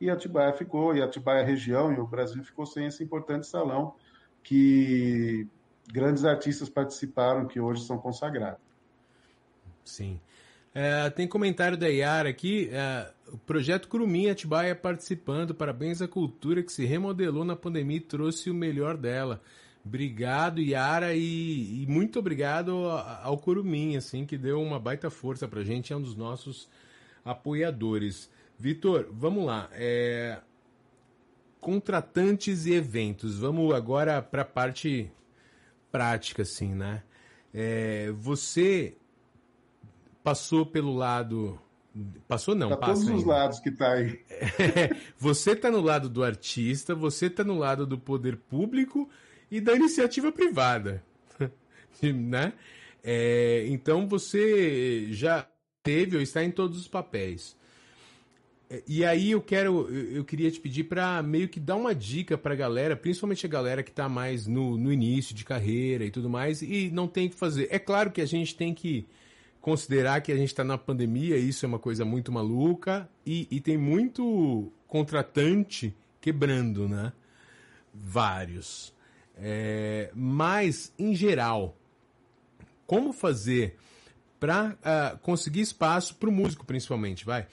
[0.00, 3.94] e Atibaia ficou, e Atibaia região e o Brasil ficou sem esse importante salão
[4.42, 5.46] que
[5.92, 8.60] grandes artistas participaram que hoje são consagrados.
[9.84, 10.20] Sim.
[10.74, 12.68] É, tem comentário da Yara aqui.
[12.70, 15.54] É, o projeto Curumim Atibaia participando.
[15.54, 19.40] Parabéns à cultura que se remodelou na pandemia e trouxe o melhor dela.
[19.86, 22.88] Obrigado, Yara, e, e, muito obrigado
[23.22, 26.68] ao Curumim, assim, que deu uma baita força pra gente, é um dos nossos
[27.24, 28.28] apoiadores.
[28.58, 29.68] Vitor, vamos lá.
[29.72, 30.40] É...
[31.60, 33.38] Contratantes e eventos.
[33.38, 35.08] Vamos agora para a parte
[35.92, 37.04] prática, assim, né?
[37.54, 38.10] É...
[38.10, 38.96] Você
[40.24, 41.60] passou pelo lado.
[42.26, 43.18] Passou não, passa todos ainda.
[43.18, 44.20] os lados que tá aí.
[45.16, 49.08] você tá no lado do artista, você tá no lado do poder público
[49.50, 51.02] e da iniciativa privada,
[52.02, 52.52] né?
[53.02, 55.46] É, então você já
[55.82, 57.56] teve ou está em todos os papéis.
[58.68, 62.36] É, e aí eu quero, eu queria te pedir para meio que dar uma dica
[62.36, 66.10] para a galera, principalmente a galera que está mais no, no início de carreira e
[66.10, 67.68] tudo mais, e não tem que fazer.
[67.70, 69.06] É claro que a gente tem que
[69.60, 73.60] considerar que a gente está na pandemia, isso é uma coisa muito maluca, e, e
[73.60, 77.12] tem muito contratante quebrando, né?
[77.94, 78.95] Vários.
[79.36, 81.76] É, mas, em geral,
[82.86, 83.76] como fazer
[84.38, 87.46] para uh, ah, conseguir espaço para o músico, principalmente, vai?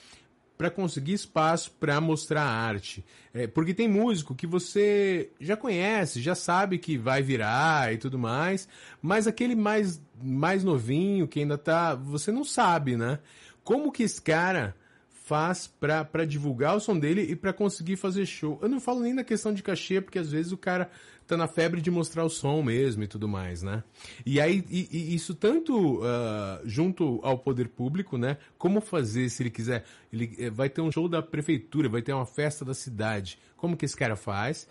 [0.57, 3.03] Para conseguir espaço para mostrar arte.
[3.33, 8.19] É, porque tem músico que você já conhece, já sabe que vai virar e tudo
[8.19, 8.67] mais,
[9.01, 11.95] mas aquele mais, mais novinho que ainda tá.
[11.95, 13.19] Você não sabe, né?
[13.63, 14.75] Como que esse cara
[15.23, 18.59] faz para divulgar o som dele e para conseguir fazer show.
[18.61, 20.91] Eu não falo nem na questão de cachê, porque às vezes o cara
[21.27, 23.83] tá na febre de mostrar o som mesmo e tudo mais, né?
[24.25, 26.03] E aí, e, e isso tanto uh,
[26.65, 28.37] junto ao poder público, né?
[28.57, 29.83] Como fazer se ele quiser.
[30.11, 33.39] Ele eh, vai ter um show da prefeitura, vai ter uma festa da cidade.
[33.57, 34.67] Como que esse cara faz?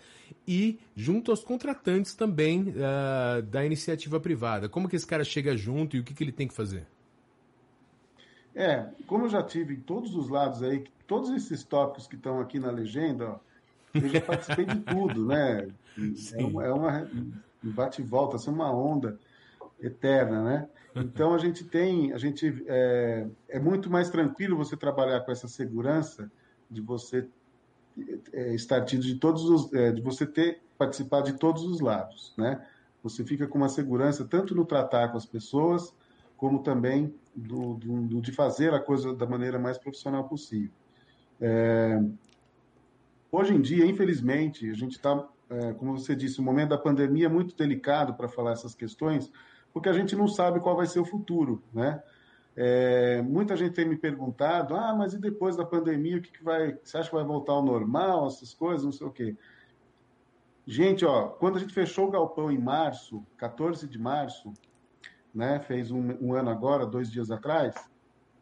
[0.47, 4.69] E junto aos contratantes também uh, da iniciativa privada.
[4.69, 6.85] Como que esse cara chega junto e o que, que ele tem que fazer?
[8.55, 12.39] É, como eu já tive em todos os lados aí, todos esses tópicos que estão
[12.39, 13.39] aqui na legenda, ó,
[13.95, 15.67] eu já participei de tudo, né?
[16.33, 17.09] É uma, é uma
[17.63, 19.17] um bate e volta, assim, uma onda
[19.81, 20.69] eterna, né?
[20.95, 25.47] Então a gente tem, a gente é, é muito mais tranquilo você trabalhar com essa
[25.47, 26.31] segurança
[26.69, 27.27] de você
[28.31, 32.33] é, estar tido de todos os, é, de você ter participado de todos os lados,
[32.37, 32.65] né?
[33.01, 35.93] Você fica com uma segurança tanto no tratar com as pessoas,
[36.37, 40.71] como também do, do de fazer a coisa da maneira mais profissional possível.
[41.41, 42.01] É,
[43.31, 47.27] hoje em dia, infelizmente, a gente está, é, como você disse, o momento da pandemia
[47.27, 49.31] é muito delicado para falar essas questões,
[49.71, 52.01] porque a gente não sabe qual vai ser o futuro, né?
[52.55, 56.43] É, muita gente tem me perguntado, ah, mas e depois da pandemia, o que, que
[56.43, 59.35] vai, você acha que vai voltar ao normal, essas coisas, não sei o quê.
[60.65, 64.53] Gente, ó, quando a gente fechou o galpão em março, 14 de março,
[65.33, 67.75] né, fez um, um ano agora, dois dias atrás,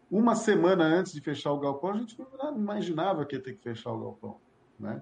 [0.09, 3.63] uma semana antes de fechar o galpão, a gente não imaginava que ia ter que
[3.63, 4.37] fechar o galpão,
[4.77, 5.01] né?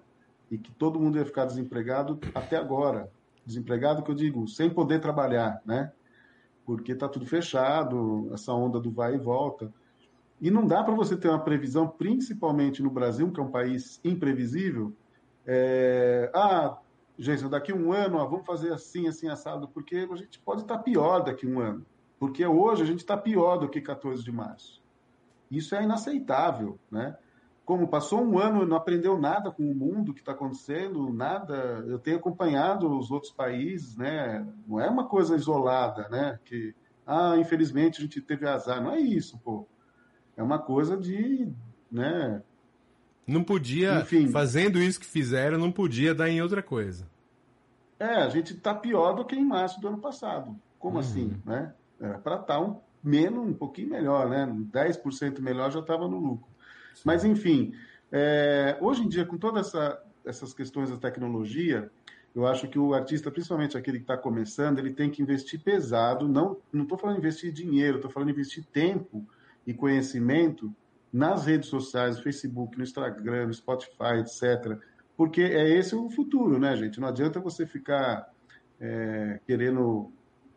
[0.49, 3.11] E que todo mundo ia ficar desempregado até agora.
[3.45, 5.91] Desempregado que eu digo, sem poder trabalhar, né?
[6.69, 9.73] porque está tudo fechado, essa onda do vai e volta.
[10.39, 13.99] E não dá para você ter uma previsão, principalmente no Brasil, que é um país
[14.03, 14.93] imprevisível.
[15.47, 16.29] É...
[16.31, 16.77] Ah,
[17.17, 20.77] gente, daqui um ano, ó, vamos fazer assim, assim, assado, porque a gente pode estar
[20.77, 21.83] tá pior daqui um ano.
[22.19, 24.79] Porque hoje a gente está pior do que 14 de março.
[25.49, 27.17] Isso é inaceitável, né?
[27.69, 31.85] Como passou um ano e não aprendeu nada com o mundo que está acontecendo, nada.
[31.87, 34.43] Eu tenho acompanhado os outros países, né?
[34.67, 36.39] Não é uma coisa isolada, né?
[36.45, 36.73] Que,
[37.05, 38.81] ah, infelizmente a gente teve azar.
[38.81, 39.67] Não é isso, pô.
[40.35, 41.47] É uma coisa de,
[41.91, 42.41] né?
[43.27, 47.07] Não podia, Enfim, fazendo isso que fizeram, não podia dar em outra coisa.
[47.99, 50.59] É, a gente está pior do que em março do ano passado.
[50.79, 51.01] Como uhum.
[51.01, 51.71] assim, né?
[52.01, 54.47] Era para estar tá um menos, um pouquinho melhor, né?
[54.73, 56.48] 10% melhor já estava no lucro.
[57.03, 57.73] Mas, enfim,
[58.11, 61.89] é, hoje em dia, com todas essa, essas questões da tecnologia,
[62.35, 66.27] eu acho que o artista, principalmente aquele que está começando, ele tem que investir pesado.
[66.27, 69.25] Não estou falando investir dinheiro, estou falando investir tempo
[69.65, 70.73] e conhecimento
[71.11, 74.77] nas redes sociais, no Facebook, no Instagram, no Spotify, etc.
[75.17, 76.99] Porque é esse o futuro, né, gente?
[76.99, 78.31] Não adianta você ficar
[78.79, 80.11] é, querendo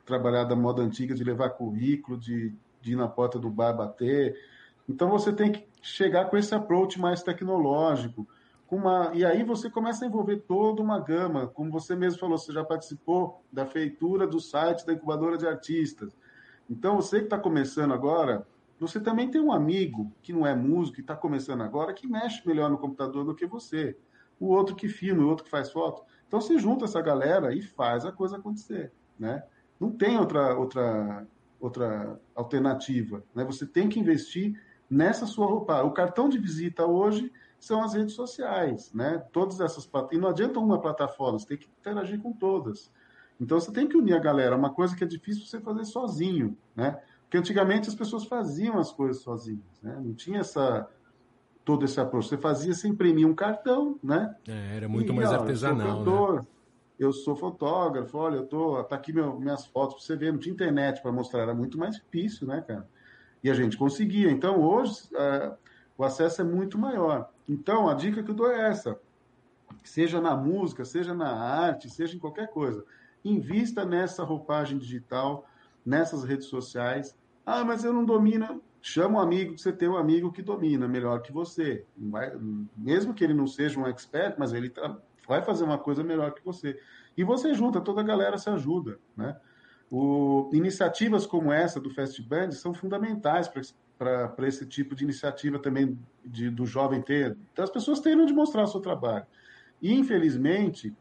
[0.04, 4.36] trabalhar da moda antiga de levar currículo, de, de ir na porta do bar bater.
[4.88, 8.26] Então você tem que chegar com esse approach mais tecnológico.
[8.70, 12.52] Uma, e aí você começa a envolver toda uma gama, como você mesmo falou, você
[12.52, 16.16] já participou da feitura do site da incubadora de artistas.
[16.70, 18.46] Então, você que está começando agora,
[18.80, 22.46] você também tem um amigo que não é músico, que está começando agora, que mexe
[22.48, 23.94] melhor no computador do que você.
[24.40, 26.02] O outro que filma, o outro que faz foto.
[26.26, 28.90] Então, você junta essa galera e faz a coisa acontecer.
[29.18, 29.42] Né?
[29.78, 31.26] Não tem outra, outra,
[31.60, 33.22] outra alternativa.
[33.34, 33.44] Né?
[33.44, 34.58] Você tem que investir
[34.92, 35.82] nessa sua roupa.
[35.82, 39.24] O cartão de visita hoje são as redes sociais, né?
[39.32, 42.90] Todas essas e não adianta uma plataforma, você tem que interagir com todas.
[43.40, 46.56] Então você tem que unir a galera, uma coisa que é difícil você fazer sozinho,
[46.76, 47.00] né?
[47.22, 49.98] Porque antigamente as pessoas faziam as coisas sozinhas, né?
[50.04, 50.86] Não tinha essa
[51.64, 52.28] todo esse approach.
[52.28, 54.34] Você fazia, você imprimia um cartão, né?
[54.46, 56.46] É, era muito e, mais ó, artesanal, eu sou cantor, né?
[56.98, 60.32] Eu sou fotógrafo, olha, eu tô, tá aqui meu, minhas fotos para você ver.
[60.32, 62.86] Não tinha internet para mostrar, era muito mais difícil, né, cara?
[63.42, 64.30] E a gente conseguia.
[64.30, 65.52] Então, hoje, é,
[65.96, 67.30] o acesso é muito maior.
[67.48, 68.98] Então, a dica que eu dou é essa.
[69.82, 72.84] Seja na música, seja na arte, seja em qualquer coisa.
[73.24, 75.46] Invista nessa roupagem digital,
[75.84, 77.16] nessas redes sociais.
[77.44, 78.62] Ah, mas eu não domino.
[78.80, 81.84] Chama um amigo, você tem um amigo que domina melhor que você.
[82.76, 86.32] Mesmo que ele não seja um expert, mas ele tá, vai fazer uma coisa melhor
[86.32, 86.78] que você.
[87.16, 89.36] E você junta, toda a galera se ajuda, né?
[89.94, 93.46] O, iniciativas como essa do Fast Band são fundamentais
[93.98, 97.36] para esse tipo de iniciativa também de, do jovem ter.
[97.52, 99.26] Então, as pessoas terem de mostrar o seu trabalho.
[99.82, 100.96] E, infelizmente,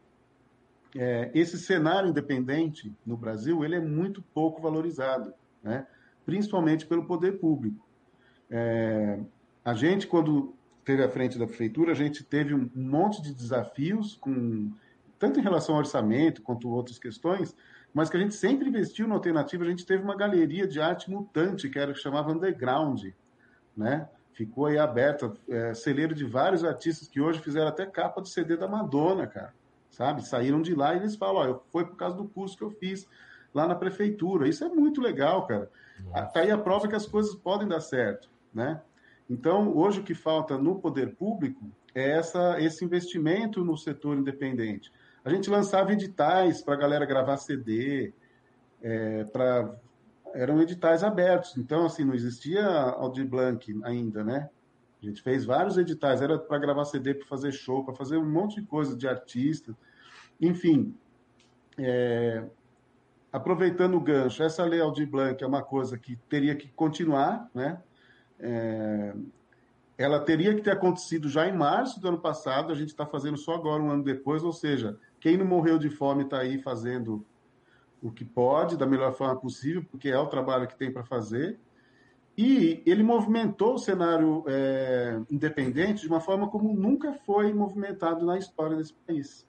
[0.94, 5.86] é, esse cenário independente no Brasil ele é muito pouco valorizado, né?
[6.26, 7.88] principalmente pelo poder público.
[8.50, 9.18] É,
[9.64, 14.16] a gente, quando teve à frente da prefeitura, a gente teve um monte de desafios,
[14.16, 14.70] com,
[15.18, 17.56] tanto em relação ao orçamento quanto outras questões,
[17.92, 19.64] mas que a gente sempre investiu na alternativa.
[19.64, 23.04] A gente teve uma galeria de arte mutante, que era que chamava Underground,
[23.76, 24.08] né?
[24.32, 28.56] Ficou aí aberta, é, celeiro de vários artistas que hoje fizeram até capa de CD
[28.56, 29.52] da Madonna, cara.
[29.90, 30.26] Sabe?
[30.26, 33.06] Saíram de lá e eles falam, ó, foi por causa do curso que eu fiz
[33.52, 34.48] lá na prefeitura.
[34.48, 35.70] Isso é muito legal, cara.
[36.32, 38.80] Tá aí a prova que as coisas podem dar certo, né?
[39.28, 44.90] Então, hoje o que falta no poder público é essa, esse investimento no setor independente.
[45.24, 48.12] A gente lançava editais para a galera gravar CD,
[48.82, 49.26] é,
[50.34, 51.56] eram editais abertos.
[51.56, 54.50] Então, assim, não existia Audi Blanc ainda, né?
[55.02, 58.28] A gente fez vários editais, era para gravar CD, para fazer show, para fazer um
[58.28, 59.76] monte de coisa de artista.
[60.40, 60.94] Enfim,
[61.78, 62.44] é,
[63.32, 67.80] aproveitando o gancho, essa lei Audi Blanc é uma coisa que teria que continuar, né?
[68.38, 69.14] É,
[69.96, 73.36] ela teria que ter acontecido já em março do ano passado, a gente está fazendo
[73.36, 77.24] só agora, um ano depois, ou seja, quem não morreu de fome está aí fazendo
[78.02, 81.60] o que pode, da melhor forma possível, porque é o trabalho que tem para fazer.
[82.36, 88.36] E ele movimentou o cenário é, independente de uma forma como nunca foi movimentado na
[88.36, 89.46] história desse país.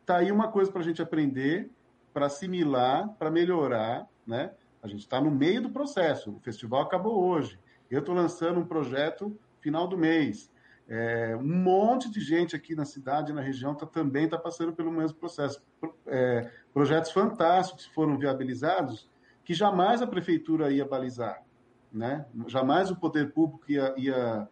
[0.00, 1.70] Está aí uma coisa para a gente aprender,
[2.12, 4.08] para assimilar, para melhorar.
[4.26, 4.50] Né?
[4.82, 6.32] A gente está no meio do processo.
[6.32, 7.60] O festival acabou hoje.
[7.88, 10.50] Eu estou lançando um projeto final do mês.
[10.94, 14.92] É, um monte de gente aqui na cidade, na região, tá, também está passando pelo
[14.92, 15.58] mesmo processo.
[16.06, 19.08] É, projetos fantásticos foram viabilizados
[19.42, 21.42] que jamais a prefeitura ia balizar,
[21.90, 22.26] né?
[22.46, 24.48] jamais o poder público ia, ia,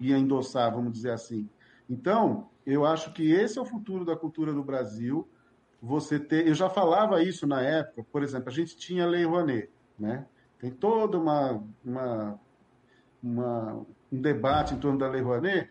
[0.00, 1.48] ia endossar, vamos dizer assim.
[1.88, 5.28] Então, eu acho que esse é o futuro da cultura do Brasil.
[5.80, 9.24] Você ter, eu já falava isso na época, por exemplo, a gente tinha a Lei
[9.24, 10.26] Rouanet, né?
[10.58, 12.40] Tem toda uma, uma,
[13.22, 15.68] uma um debate em torno da Lei Rouanet,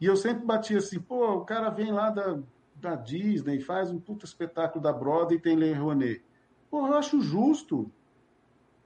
[0.00, 2.38] e eu sempre batia assim, pô, o cara vem lá da,
[2.74, 6.24] da Disney, faz um puta espetáculo da Broadway e tem Lei Rouanet.
[6.70, 7.90] Pô, eu acho justo,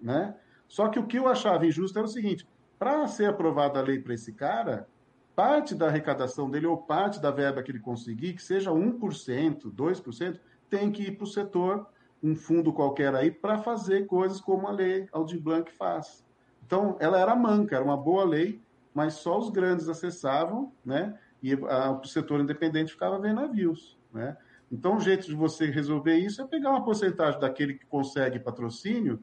[0.00, 0.34] né?
[0.68, 2.46] Só que o que eu achava injusto era o seguinte,
[2.78, 4.88] para ser aprovada a lei para esse cara,
[5.34, 10.40] parte da arrecadação dele ou parte da verba que ele conseguir, que seja 1%, 2%,
[10.68, 11.86] tem que ir para o setor,
[12.22, 16.24] um fundo qualquer aí, para fazer coisas como a lei Aldir Blanc faz.
[16.66, 18.60] Então, ela era manca, era uma boa lei,
[18.96, 21.18] mas só os grandes acessavam, né?
[21.42, 24.38] E a, o setor independente ficava vendo navios, né?
[24.72, 29.22] Então, o jeito de você resolver isso é pegar uma porcentagem daquele que consegue patrocínio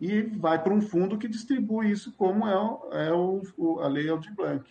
[0.00, 4.32] e vai para um fundo que distribui isso, como é, é o, a lei Aldir
[4.32, 4.64] Blanc.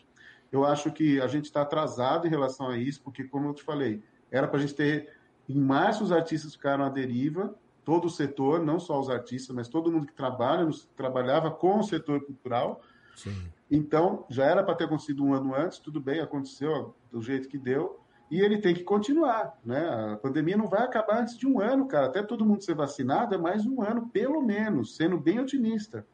[0.49, 3.61] Eu acho que a gente está atrasado em relação a isso, porque, como eu te
[3.61, 5.09] falei, era para a gente ter.
[5.49, 9.67] Em março, os artistas ficaram à deriva, todo o setor, não só os artistas, mas
[9.67, 10.65] todo mundo que trabalha,
[10.95, 12.81] trabalhava com o setor cultural.
[13.17, 13.35] Sim.
[13.69, 17.57] Então, já era para ter acontecido um ano antes, tudo bem, aconteceu do jeito que
[17.57, 17.99] deu,
[18.31, 20.13] e ele tem que continuar, né?
[20.13, 22.05] A pandemia não vai acabar antes de um ano, cara.
[22.05, 26.05] Até todo mundo ser vacinado é mais um ano, pelo menos, sendo bem otimista.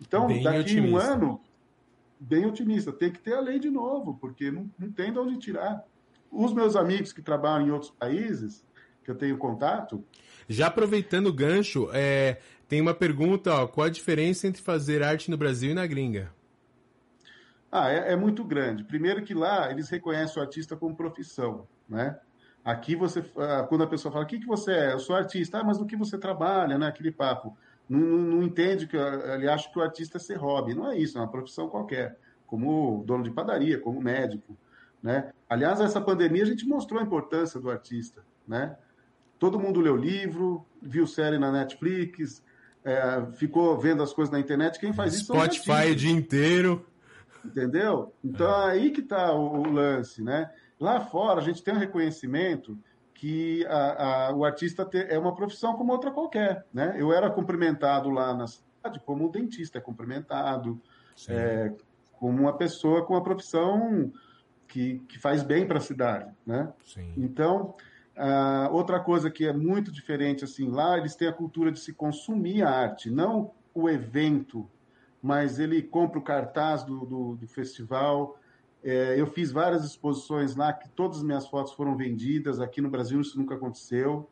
[0.00, 0.96] Então, bem daqui otimista.
[0.96, 1.40] um ano,
[2.18, 5.38] bem otimista, tem que ter a lei de novo, porque não, não tem de onde
[5.38, 5.82] tirar.
[6.30, 8.64] Os meus amigos que trabalham em outros países,
[9.02, 10.04] que eu tenho contato.
[10.46, 15.30] Já aproveitando o gancho, é, tem uma pergunta: ó, qual a diferença entre fazer arte
[15.30, 16.32] no Brasil e na gringa?
[17.70, 18.82] Ah, é, é, muito grande.
[18.82, 22.18] Primeiro que lá eles reconhecem o artista como profissão, né?
[22.64, 24.92] Aqui você, ah, quando a pessoa fala, o que, que você é?
[24.92, 25.58] Eu sou artista.
[25.58, 26.88] Ah, mas do que você trabalha, né?
[26.88, 27.56] Aquele papo.
[27.88, 30.74] Não, não, não entende que ele acha que o artista é ser hobby.
[30.74, 32.18] Não é isso, é uma profissão qualquer.
[32.46, 34.56] Como dono de padaria, como médico,
[35.02, 35.32] né?
[35.48, 38.76] Aliás, essa pandemia a gente mostrou a importância do artista, né?
[39.38, 42.42] Todo mundo leu livro, viu série na Netflix,
[42.84, 44.78] é, ficou vendo as coisas na internet.
[44.78, 46.84] Quem faz isso Spotify o dia inteiro.
[47.44, 48.12] Entendeu?
[48.22, 48.72] Então é.
[48.72, 50.50] aí que está o, o, lance, né?
[50.78, 52.78] Lá fora a gente tem um reconhecimento
[53.14, 56.96] que a, a, o artista te, é uma profissão como outra qualquer, né?
[56.98, 60.80] Eu era cumprimentado lá na cidade como um dentista é cumprimentado,
[61.28, 61.72] é,
[62.18, 64.10] como uma pessoa com uma profissão
[64.66, 66.72] que, que faz bem para a cidade, né?
[66.84, 67.12] Sim.
[67.16, 67.74] Então,
[68.70, 72.62] outra coisa que é muito diferente, assim, lá eles têm a cultura de se consumir
[72.62, 74.68] a arte, não o evento
[75.22, 78.38] mas ele compra o cartaz do, do, do festival.
[78.82, 82.60] É, eu fiz várias exposições lá que todas as minhas fotos foram vendidas.
[82.60, 84.28] Aqui no Brasil isso nunca aconteceu,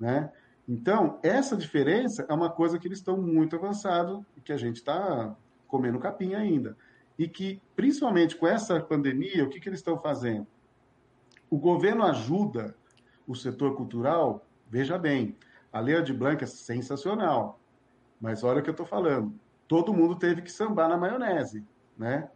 [0.00, 0.32] né?
[0.66, 4.76] Então, essa diferença é uma coisa que eles estão muito avançados e que a gente
[4.76, 6.76] está comendo capim ainda.
[7.18, 10.46] E que, principalmente com essa pandemia, o que, que eles estão fazendo?
[11.50, 12.74] O governo ajuda
[13.26, 15.36] o setor cultural, veja bem,
[15.72, 17.60] a Lei de Blanc é sensacional,
[18.20, 19.34] mas olha o que eu estou falando
[19.72, 21.64] todo mundo teve que sambar na maionese,
[21.96, 22.28] né?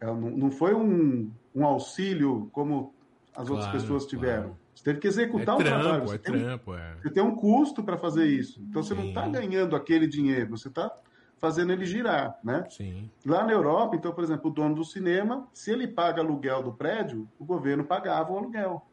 [0.00, 2.92] É, não, não foi um, um, auxílio como
[3.32, 4.42] as claro, outras pessoas tiveram.
[4.42, 4.58] Claro.
[4.74, 6.08] Você teve que executar é um trampo, trabalho.
[6.08, 6.96] Você, é tem, trampo, é.
[7.00, 8.60] você tem um custo para fazer isso.
[8.68, 9.00] Então você Sim.
[9.00, 10.92] não está ganhando aquele dinheiro, você está
[11.38, 12.64] fazendo ele girar, né?
[12.68, 13.08] Sim.
[13.24, 16.72] Lá na Europa, então, por exemplo, o dono do cinema, se ele paga aluguel do
[16.72, 18.84] prédio, o governo pagava o aluguel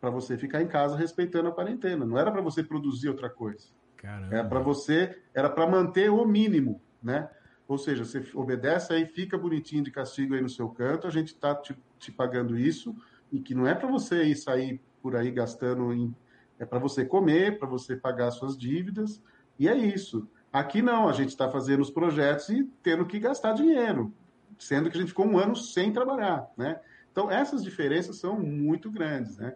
[0.00, 2.06] para você ficar em casa respeitando a quarentena.
[2.06, 3.66] Não era para você produzir outra coisa.
[3.96, 4.36] Caramba.
[4.36, 7.28] Era para você, era para manter o mínimo né?
[7.68, 11.28] Ou seja, você obedece aí, fica bonitinho de castigo aí no seu canto, a gente
[11.28, 12.94] está te, te, pagando isso,
[13.30, 16.14] e que não é para você ir sair por aí gastando, em,
[16.58, 19.22] é para você comer, para você pagar suas dívidas,
[19.58, 20.28] e é isso.
[20.52, 24.12] Aqui não, a gente está fazendo os projetos e tendo que gastar dinheiro,
[24.58, 26.80] sendo que a gente ficou um ano sem trabalhar, né?
[27.10, 29.54] Então, essas diferenças são muito grandes, né?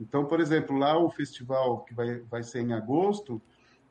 [0.00, 3.40] Então, por exemplo, lá o festival que vai, vai ser em agosto,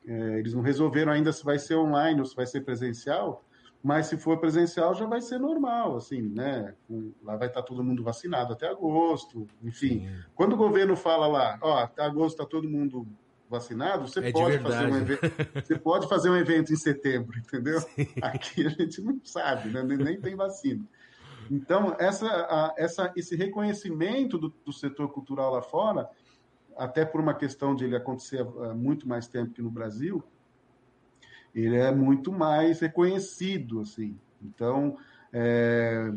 [0.09, 3.45] é, eles não resolveram ainda se vai ser online ou se vai ser presencial,
[3.81, 6.73] mas se for presencial já vai ser normal, assim, né?
[7.23, 9.99] Lá vai estar todo mundo vacinado até agosto, enfim.
[9.99, 10.09] Sim.
[10.33, 13.07] Quando o governo fala lá, ó, até agosto está todo mundo
[13.47, 15.21] vacinado, você é pode fazer um evento,
[15.63, 17.79] você pode fazer um evento em setembro, entendeu?
[17.79, 18.07] Sim.
[18.19, 19.83] Aqui a gente não sabe, né?
[19.83, 20.83] nem tem vacina.
[21.51, 26.09] Então essa, a, essa, esse reconhecimento do, do, setor cultural lá fora,
[26.79, 30.23] até por uma questão de ele acontecer há muito mais tempo que no Brasil,
[31.53, 34.17] ele é muito mais reconhecido, assim.
[34.41, 34.97] Então,
[35.33, 36.11] é...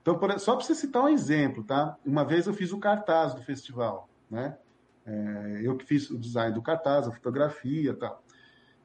[0.00, 1.96] então só para você citar um exemplo, tá?
[2.04, 4.58] Uma vez eu fiz o cartaz do festival, né?
[5.04, 8.22] É, eu que fiz o design do cartaz, a fotografia tal.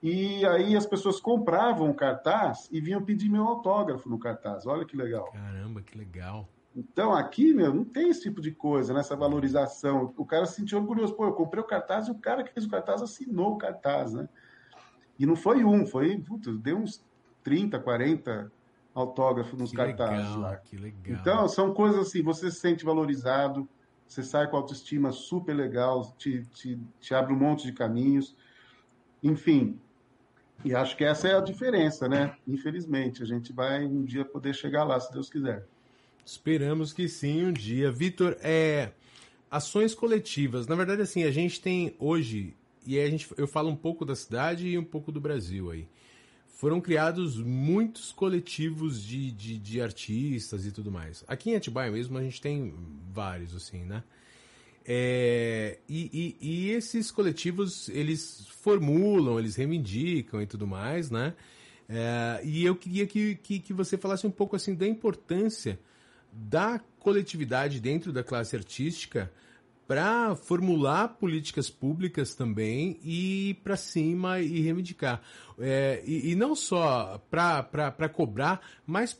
[0.01, 4.65] E aí as pessoas compravam o cartaz e vinham pedir meu autógrafo no cartaz.
[4.65, 5.31] Olha que legal.
[5.31, 6.47] Caramba, que legal.
[6.77, 9.19] Então aqui, meu, não tem esse tipo de coisa, nessa né?
[9.19, 10.13] valorização.
[10.15, 11.15] O cara se sentiu orgulhoso.
[11.15, 14.13] Pô, eu comprei o cartaz e o cara que fez o cartaz assinou o cartaz,
[14.13, 14.29] né?
[15.17, 17.03] E não foi um, foi, putz, deu uns
[17.43, 18.51] 30, 40
[18.93, 20.55] autógrafos nos que cartazes legal, lá.
[20.57, 21.19] Que legal.
[21.19, 23.67] Então, são coisas assim, você se sente valorizado,
[24.07, 28.37] você sai com autoestima super legal, te, te, te abre um monte de caminhos.
[29.23, 29.79] Enfim,
[30.63, 32.35] e acho que essa é a diferença, né?
[32.47, 35.65] Infelizmente, a gente vai um dia poder chegar lá, se Deus quiser.
[36.27, 37.89] Esperamos que sim, um dia.
[37.89, 38.91] Vitor, é,
[39.49, 40.67] ações coletivas.
[40.67, 42.53] Na verdade, assim, a gente tem hoje,
[42.85, 45.87] e a gente, eu falo um pouco da cidade e um pouco do Brasil aí
[46.49, 51.23] foram criados muitos coletivos de, de, de, artistas e tudo mais.
[51.27, 52.73] Aqui em Atibaia mesmo a gente tem
[53.13, 54.03] vários, assim, né?
[54.83, 61.35] É, e, e, e, esses coletivos, eles formulam, eles reivindicam e tudo mais, né?
[61.87, 65.79] É, e eu queria que, que, que você falasse um pouco, assim, da importância
[66.37, 69.31] da coletividade dentro da classe artística
[69.87, 75.21] para formular políticas públicas também e ir para cima e reivindicar.
[75.57, 79.17] É, e, e, não só para cobrar, mas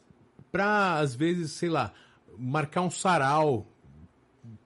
[0.51, 1.93] para, às vezes, sei lá,
[2.37, 3.65] marcar um sarau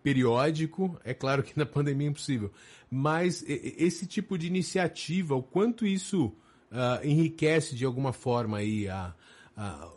[0.03, 0.99] periódico.
[1.03, 2.51] É claro que na pandemia é impossível,
[2.89, 9.13] mas esse tipo de iniciativa, o quanto isso uh, enriquece de alguma forma aí a,
[9.55, 9.89] a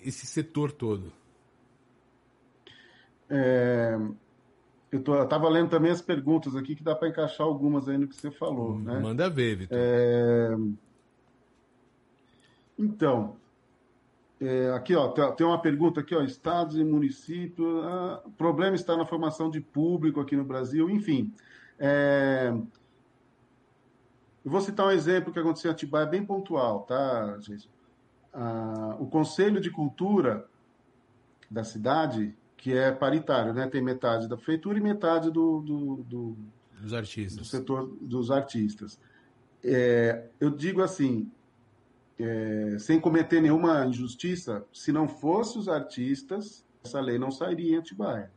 [0.00, 1.12] esse setor todo.
[3.34, 3.98] É,
[4.90, 8.14] eu estava lendo também as perguntas aqui, que dá para encaixar algumas aí no que
[8.14, 8.78] você falou.
[8.78, 9.00] Né?
[9.00, 9.78] Manda ver, Vitor.
[9.80, 10.54] É...
[12.78, 13.36] Então,
[14.38, 18.94] é, aqui ó, tem uma pergunta aqui, ó, estados e municípios, ah, o problema está
[18.94, 21.32] na formação de público aqui no Brasil, enfim.
[21.78, 22.52] É...
[24.44, 27.70] Eu vou citar um exemplo que aconteceu em Atibaia, bem pontual, tá, gente?
[28.34, 30.46] Ah, o Conselho de Cultura
[31.50, 33.66] da cidade que é paritário, né?
[33.66, 36.36] Tem metade da prefeitura e metade do, do, do
[36.80, 37.36] dos artistas.
[37.36, 39.00] Do setor dos artistas.
[39.64, 41.28] É, eu digo assim,
[42.20, 47.78] é, sem cometer nenhuma injustiça, se não fosse os artistas, essa lei não sairia em
[47.78, 48.30] Atibaia.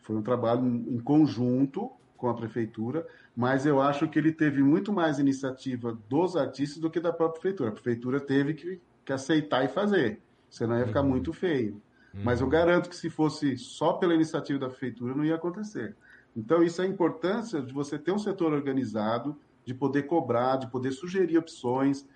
[0.00, 4.92] Foi um trabalho em conjunto com a prefeitura, mas eu acho que ele teve muito
[4.92, 7.70] mais iniciativa dos artistas do que da própria prefeitura.
[7.70, 10.20] A prefeitura teve que, que aceitar e fazer,
[10.50, 11.08] senão ia ficar uhum.
[11.08, 11.80] muito feio.
[12.14, 15.96] Mas eu garanto que se fosse só pela iniciativa da prefeitura, não ia acontecer.
[16.36, 20.66] Então, isso é a importância de você ter um setor organizado, de poder cobrar, de
[20.66, 22.06] poder sugerir opções.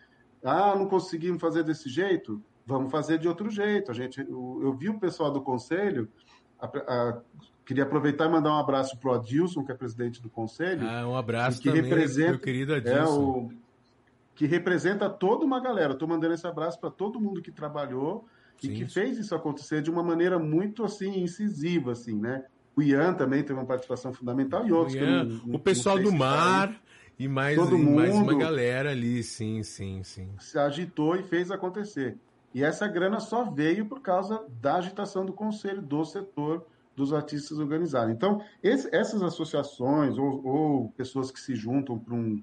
[0.42, 2.42] Ah, não conseguimos fazer desse jeito?
[2.66, 3.90] Vamos fazer de outro jeito.
[3.90, 6.08] A gente, eu, eu vi o pessoal do conselho,
[6.58, 7.20] a, a,
[7.64, 10.86] queria aproveitar e mandar um abraço para o Adilson, que é presidente do conselho.
[10.86, 12.98] Ah, um abraço que também, representa, meu querido Adilson.
[12.98, 13.50] É o,
[14.34, 15.94] que representa toda uma galera.
[15.94, 18.26] Estou mandando esse abraço para todo mundo que trabalhou
[18.62, 22.44] e que fez isso acontecer de uma maneira muito assim incisiva, assim, né?
[22.76, 24.94] O Ian também teve uma participação fundamental e outros.
[24.94, 26.80] O, Ian, não, o pessoal do mar
[27.18, 30.28] e mais, Todo mundo mais uma galera ali, sim, sim, sim.
[30.38, 32.18] Se agitou e fez acontecer.
[32.54, 37.58] E essa grana só veio por causa da agitação do conselho, do setor dos artistas
[37.58, 38.14] organizados.
[38.14, 42.42] Então, esse, essas associações ou, ou pessoas que se juntam para um,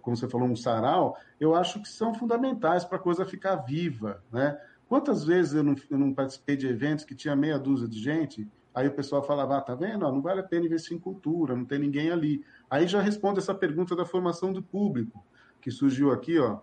[0.00, 4.22] como você falou, um sarau, eu acho que são fundamentais para a coisa ficar viva,
[4.32, 4.58] né?
[4.94, 8.46] Quantas vezes eu não, eu não, participei de eventos que tinha meia dúzia de gente,
[8.72, 10.02] aí o pessoal falava, ah, tá vendo?
[10.02, 12.44] não vale a pena investir em cultura, não tem ninguém ali.
[12.70, 15.20] Aí já responde essa pergunta da formação do público,
[15.60, 16.60] que surgiu aqui, ó.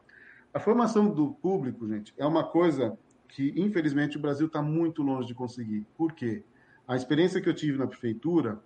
[0.54, 5.28] A formação do público, gente, é uma coisa que, infelizmente, o Brasil está muito longe
[5.28, 5.86] de conseguir.
[5.98, 6.42] Por quê?
[6.88, 8.62] A experiência que eu tive na prefeitura,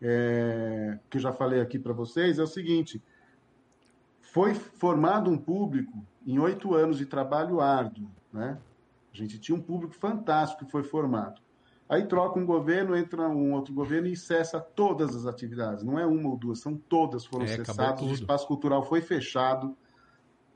[0.00, 3.02] é, que eu já falei aqui para vocês, é o seguinte:
[4.20, 8.56] foi formado um público em oito anos de trabalho árduo, né?
[9.14, 11.40] A gente tinha um público fantástico que foi formado.
[11.88, 15.84] Aí troca um governo, entra um outro governo e cessa todas as atividades.
[15.84, 18.02] Não é uma ou duas, são todas foram é, cessadas.
[18.02, 19.76] O espaço cultural foi fechado.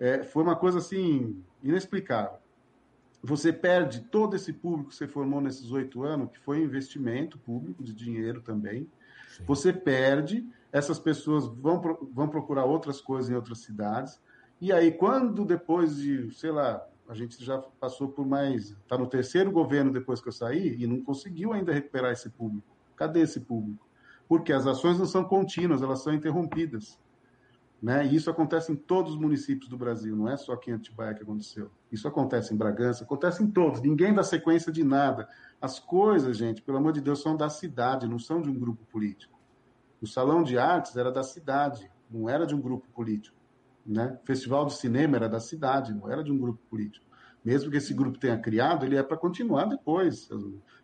[0.00, 2.38] é, foi uma coisa assim inexplicável.
[3.22, 7.82] Você perde todo esse público que você formou nesses oito anos, que foi investimento público
[7.82, 8.88] de dinheiro também.
[9.28, 9.44] Sim.
[9.44, 11.80] Você perde, essas pessoas vão,
[12.12, 14.20] vão procurar outras coisas em outras cidades.
[14.60, 18.70] E aí, quando depois de, sei lá, a gente já passou por mais.
[18.70, 22.76] Está no terceiro governo depois que eu saí e não conseguiu ainda recuperar esse público.
[22.94, 23.88] Cadê esse público?
[24.28, 26.98] Porque as ações não são contínuas, elas são interrompidas.
[27.80, 28.04] Né?
[28.06, 31.14] E isso acontece em todos os municípios do Brasil, não é só aqui em Atibaia
[31.14, 31.70] que aconteceu.
[31.90, 33.80] Isso acontece em Bragança, acontece em todos.
[33.80, 35.26] Ninguém dá sequência de nada.
[35.60, 38.84] As coisas, gente, pelo amor de Deus, são da cidade, não são de um grupo
[38.86, 39.38] político.
[40.02, 43.37] O Salão de Artes era da cidade, não era de um grupo político.
[43.88, 44.18] Né?
[44.22, 47.06] O Festival de Cinema era da cidade, não era de um grupo político.
[47.42, 50.28] Mesmo que esse grupo tenha criado, ele é para continuar depois.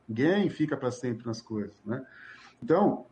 [0.09, 1.85] Ninguém fica para sempre nas coisas.
[1.85, 2.03] Né?
[2.63, 3.05] Então,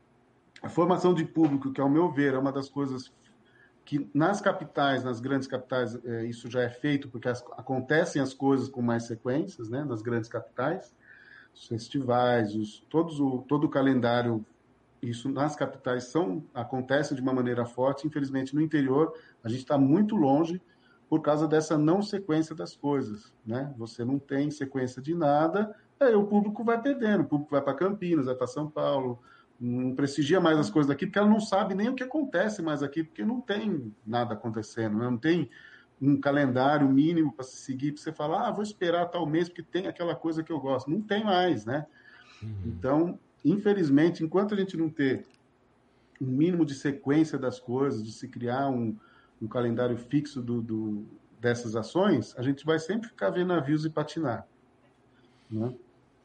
[0.62, 3.12] a formação de público, que ao meu ver é uma das coisas
[3.84, 8.32] que nas capitais, nas grandes capitais, é, isso já é feito porque as, acontecem as
[8.32, 10.95] coisas com mais sequências, né, nas grandes capitais,
[11.53, 14.47] os festivais, os, todos o, todo o calendário,
[15.03, 18.07] isso nas capitais são acontece de uma maneira forte.
[18.07, 20.63] Infelizmente, no interior a gente está muito longe
[21.09, 23.75] por causa dessa não sequência das coisas, né?
[23.77, 27.75] Você não tem sequência de nada, aí o público vai perdendo, o público vai para
[27.75, 29.21] Campinas, vai para São Paulo,
[29.61, 32.83] não prestigia mais as coisas daqui, porque ela não sabe nem o que acontece mais
[32.83, 35.05] aqui, porque não tem nada acontecendo, né?
[35.05, 35.51] não tem
[36.01, 39.63] um calendário mínimo para se seguir, para você falar, ah, vou esperar tal mês, porque
[39.63, 40.91] tem aquela coisa que eu gosto.
[40.91, 41.87] Não tem mais, né?
[42.43, 42.63] Uhum.
[42.67, 45.24] Então, infelizmente, enquanto a gente não ter
[46.20, 48.97] um mínimo de sequência das coisas, de se criar um,
[49.40, 51.05] um calendário fixo do, do,
[51.40, 54.47] dessas ações, a gente vai sempre ficar vendo navios e patinar.
[55.51, 55.74] Né?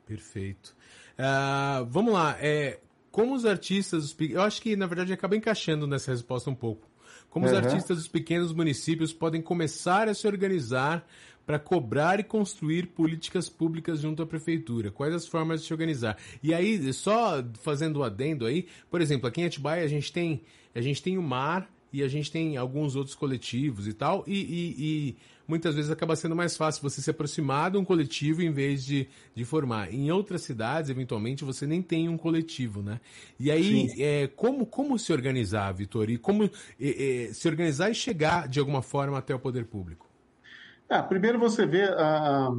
[0.06, 0.76] Perfeito.
[1.18, 2.38] Uh, vamos lá.
[2.40, 2.80] É,
[3.12, 6.88] como os artistas, eu acho que na verdade acaba encaixando nessa resposta um pouco.
[7.30, 7.52] Como uhum.
[7.52, 11.06] os artistas dos pequenos municípios podem começar a se organizar
[11.48, 14.92] para cobrar e construir políticas públicas junto à prefeitura?
[14.92, 16.18] Quais as formas de se organizar?
[16.44, 20.12] E aí, só fazendo o um adendo aí, por exemplo, aqui em Atibaia a gente
[20.12, 20.42] tem,
[20.76, 24.34] a gente tem o mar e a gente tem alguns outros coletivos e tal, e,
[24.34, 25.18] e, e
[25.48, 29.08] muitas vezes acaba sendo mais fácil você se aproximar de um coletivo em vez de,
[29.34, 29.94] de formar.
[29.94, 33.00] Em outras cidades, eventualmente, você nem tem um coletivo, né?
[33.40, 36.10] E aí, é, como, como se organizar, Vitor?
[36.10, 36.50] E como é,
[37.30, 40.07] é, se organizar e chegar, de alguma forma, até o poder público?
[40.90, 42.54] Ah, primeiro você vê a, a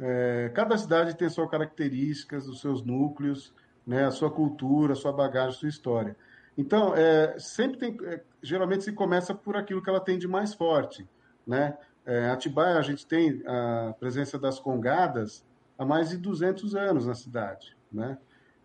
[0.00, 3.52] é, cada cidade tem suas características, os seus núcleos,
[3.86, 6.16] né, a sua cultura, a sua bagagem, a sua história.
[6.56, 10.54] Então, é, sempre tem, é, geralmente se começa por aquilo que ela tem de mais
[10.54, 11.06] forte,
[11.46, 11.76] né?
[12.04, 15.44] É, Atibaia, a gente tem a presença das congadas
[15.78, 18.18] há mais de 200 anos na cidade, né?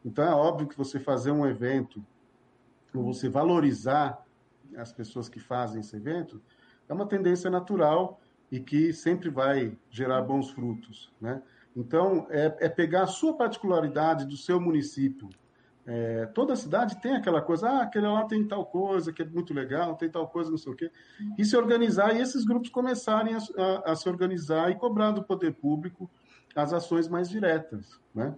[0.03, 2.03] Então, é óbvio que você fazer um evento,
[2.93, 4.25] ou você valorizar
[4.75, 6.41] as pessoas que fazem esse evento,
[6.89, 8.19] é uma tendência natural
[8.51, 11.41] e que sempre vai gerar bons frutos, né?
[11.75, 15.29] Então, é, é pegar a sua particularidade do seu município,
[15.85, 19.53] é, toda cidade tem aquela coisa, ah, aquele lá tem tal coisa que é muito
[19.53, 20.91] legal, tem tal coisa, não sei o quê.
[21.37, 25.23] E se organizar, e esses grupos começarem a, a, a se organizar e cobrar do
[25.23, 26.09] poder público
[26.53, 28.35] as ações mais diretas, né?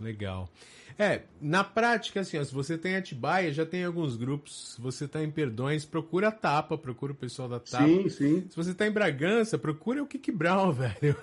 [0.00, 0.48] Legal.
[0.96, 4.74] É, na prática, assim, ó, se você tem Atibaia, já tem alguns grupos.
[4.74, 7.84] Se você está em Perdões, procura a Tapa, procura o pessoal da Tapa.
[7.84, 8.46] Sim, sim.
[8.48, 11.16] Se você está em Bragança, procura o Kiki Brown, velho.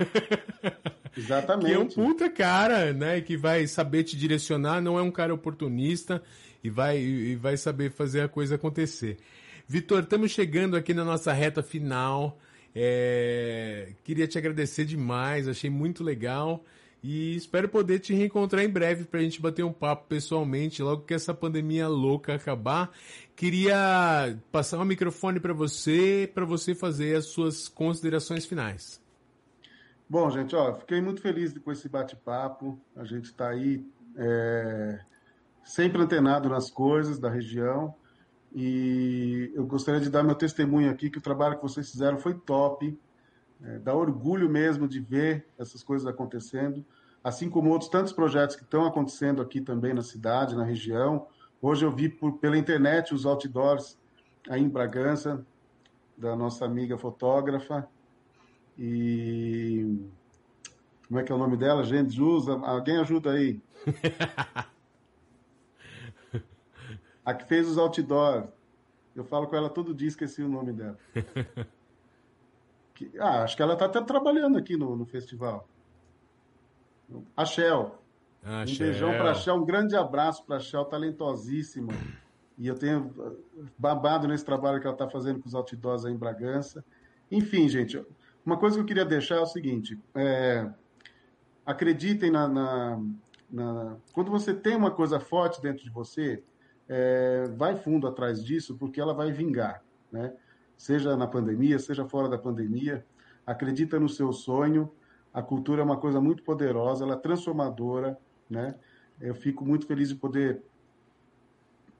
[1.18, 1.68] Exatamente.
[1.68, 3.22] Que é um puta cara, né?
[3.22, 6.22] Que vai saber te direcionar, não é um cara oportunista
[6.62, 9.18] e vai, e vai saber fazer a coisa acontecer.
[9.68, 12.38] Vitor, estamos chegando aqui na nossa reta final.
[12.76, 13.94] É...
[14.04, 16.66] Queria te agradecer demais, achei muito legal.
[17.04, 21.04] E espero poder te reencontrar em breve para a gente bater um papo pessoalmente, logo
[21.04, 22.92] que essa pandemia louca acabar.
[23.36, 29.02] Queria passar o microfone para você, para você fazer as suas considerações finais.
[30.08, 32.80] Bom, gente, ó, fiquei muito feliz com esse bate-papo.
[32.96, 33.84] A gente está aí
[34.16, 35.00] é,
[35.64, 37.96] sempre antenado nas coisas da região.
[38.54, 42.34] E eu gostaria de dar meu testemunho aqui que o trabalho que vocês fizeram foi
[42.34, 42.96] top.
[43.64, 46.84] É, dá orgulho mesmo de ver essas coisas acontecendo,
[47.24, 51.28] assim como outros tantos projetos que estão acontecendo aqui também na cidade, na região.
[51.62, 54.00] Hoje eu vi por, pela internet os outdoors
[54.50, 55.46] aí em Bragança,
[56.18, 57.88] da nossa amiga fotógrafa.
[58.78, 60.08] E.
[61.08, 61.84] Como é que é o nome dela?
[61.84, 62.54] Gente, usa.
[62.54, 63.62] Alguém ajuda aí.
[67.24, 68.50] A que fez os outdoors.
[69.16, 70.98] Eu falo com ela todo dia, esqueci o nome dela.
[72.94, 75.68] Que, ah, acho que ela está até trabalhando aqui no, no festival.
[77.36, 77.96] A Shell.
[78.44, 78.88] Ah, um Shell.
[78.88, 81.94] beijão para a Shell, um grande abraço para a Shell, talentosíssima.
[82.58, 83.12] E eu tenho
[83.78, 86.84] babado nesse trabalho que ela está fazendo com os outdoors aí em Bragança.
[87.32, 88.04] Enfim, gente,
[88.46, 90.70] uma coisa que eu queria deixar é o seguinte: é,
[91.66, 93.02] acreditem na, na,
[93.50, 96.44] na, Quando você tem uma coisa forte dentro de você,
[96.88, 100.34] é, vai fundo atrás disso, porque ela vai vingar, né?
[100.82, 103.06] Seja na pandemia, seja fora da pandemia.
[103.46, 104.92] Acredita no seu sonho.
[105.32, 108.18] A cultura é uma coisa muito poderosa, ela é transformadora,
[108.50, 108.74] né?
[109.20, 110.60] Eu fico muito feliz de poder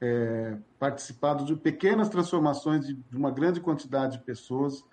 [0.00, 4.84] é, participar de pequenas transformações de, de uma grande quantidade de pessoas.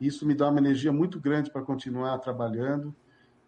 [0.00, 2.92] Isso me dá uma energia muito grande para continuar trabalhando.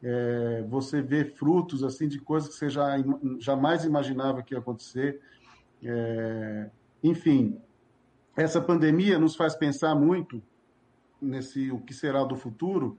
[0.00, 2.94] É, você vê frutos assim de coisas que você já,
[3.40, 5.20] jamais imaginava que ia acontecer.
[5.82, 6.70] É,
[7.02, 7.60] enfim,
[8.38, 10.40] essa pandemia nos faz pensar muito
[11.20, 12.96] nesse o que será do futuro.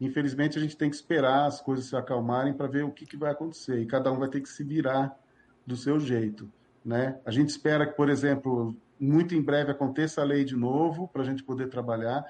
[0.00, 3.16] Infelizmente, a gente tem que esperar as coisas se acalmarem para ver o que, que
[3.16, 3.80] vai acontecer.
[3.80, 5.18] E cada um vai ter que se virar
[5.66, 6.48] do seu jeito.
[6.84, 7.18] Né?
[7.26, 11.22] A gente espera que, por exemplo, muito em breve aconteça a lei de novo para
[11.22, 12.24] a gente poder trabalhar,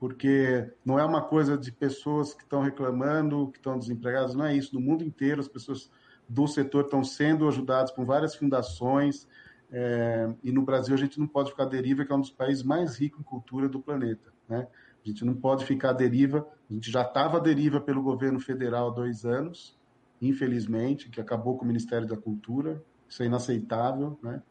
[0.00, 4.56] porque não é uma coisa de pessoas que estão reclamando, que estão desempregadas, não é
[4.56, 4.74] isso.
[4.74, 5.88] No mundo inteiro, as pessoas
[6.28, 9.28] do setor estão sendo ajudadas por várias fundações,
[9.72, 12.30] é, e no Brasil a gente não pode ficar à deriva, que é um dos
[12.30, 14.30] países mais ricos em cultura do planeta.
[14.46, 14.68] Né?
[15.04, 18.38] A gente não pode ficar à deriva, a gente já estava à deriva pelo governo
[18.38, 19.78] federal há dois anos,
[20.20, 24.42] infelizmente, que acabou com o Ministério da Cultura, isso é inaceitável, né?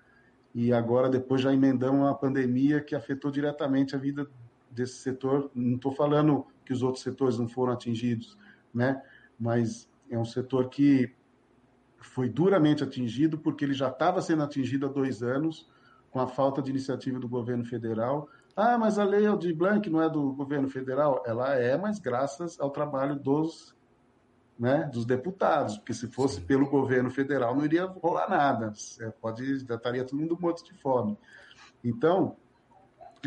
[0.54, 4.30] E agora, depois, já emendamos uma pandemia que afetou diretamente a vida
[4.70, 5.50] desse setor.
[5.56, 8.38] Não estou falando que os outros setores não foram atingidos,
[8.74, 9.02] né?
[9.40, 11.16] Mas é um setor que
[12.02, 15.70] foi duramente atingido porque ele já estava sendo atingido há dois anos
[16.10, 18.28] com a falta de iniciativa do governo federal.
[18.56, 21.24] Ah, mas a lei de Blanc não é do governo federal?
[21.26, 23.76] Ela é, mas graças ao trabalho dos
[24.60, 26.46] né, dos deputados, porque se fosse Sim.
[26.46, 30.72] pelo governo federal não iria rolar nada, é, pode já estaria todo mundo morto de
[30.76, 31.18] fome.
[31.84, 32.38] Então,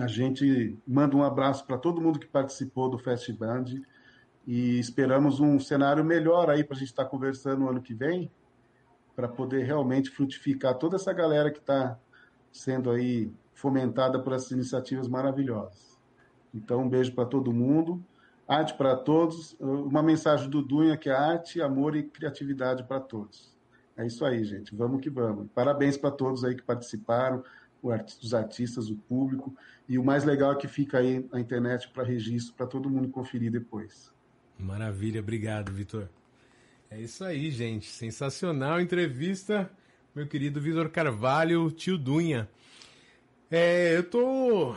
[0.01, 3.64] a gente manda um abraço para todo mundo que participou do Festband
[4.47, 7.95] e esperamos um cenário melhor aí para a gente estar tá conversando no ano que
[7.95, 8.31] vem,
[9.15, 11.99] para poder realmente frutificar toda essa galera que está
[12.53, 15.99] sendo aí fomentada por essas iniciativas maravilhosas.
[16.53, 18.05] Então, um beijo para todo mundo.
[18.47, 23.57] Arte para todos, uma mensagem do Dunha que é arte, amor e criatividade para todos.
[23.97, 24.75] É isso aí, gente.
[24.75, 25.49] Vamos que vamos.
[25.55, 27.43] Parabéns para todos aí que participaram,
[27.83, 29.57] os artistas, o público.
[29.89, 33.09] E o mais legal é que fica aí na internet para registro, para todo mundo
[33.09, 34.12] conferir depois.
[34.59, 36.09] Maravilha, obrigado, Vitor.
[36.91, 37.87] É isso aí, gente.
[37.87, 39.70] Sensacional entrevista,
[40.14, 42.49] meu querido Vitor Carvalho, tio Dunha.
[43.51, 44.74] É, eu tô.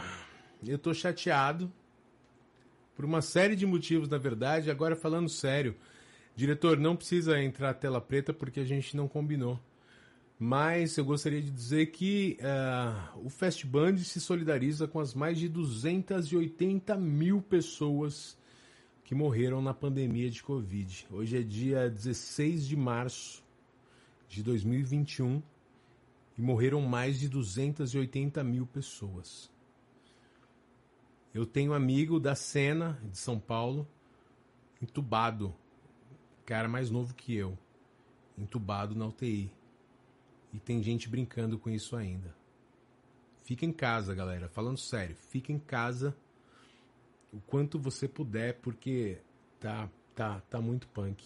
[0.65, 1.71] Eu tô chateado
[2.95, 4.71] por uma série de motivos, na verdade.
[4.71, 5.75] Agora, falando sério,
[6.35, 9.59] diretor, não precisa entrar tela preta porque a gente não combinou.
[10.39, 15.37] Mas eu gostaria de dizer que uh, o Fast Band se solidariza com as mais
[15.37, 18.37] de 280 mil pessoas
[19.07, 21.07] que morreram na pandemia de Covid.
[21.09, 23.41] Hoje é dia 16 de março
[24.27, 25.41] de 2021
[26.37, 29.49] e morreram mais de 280 mil pessoas.
[31.33, 33.87] Eu tenho um amigo da cena de São Paulo,
[34.81, 35.55] entubado,
[36.45, 37.57] cara mais novo que eu,
[38.37, 39.49] entubado na UTI.
[40.51, 42.35] E tem gente brincando com isso ainda.
[43.45, 44.49] Fica em casa, galera.
[44.49, 46.13] Falando sério, fica em casa
[47.32, 49.17] o quanto você puder, porque
[49.59, 51.23] tá, tá, tá muito punk.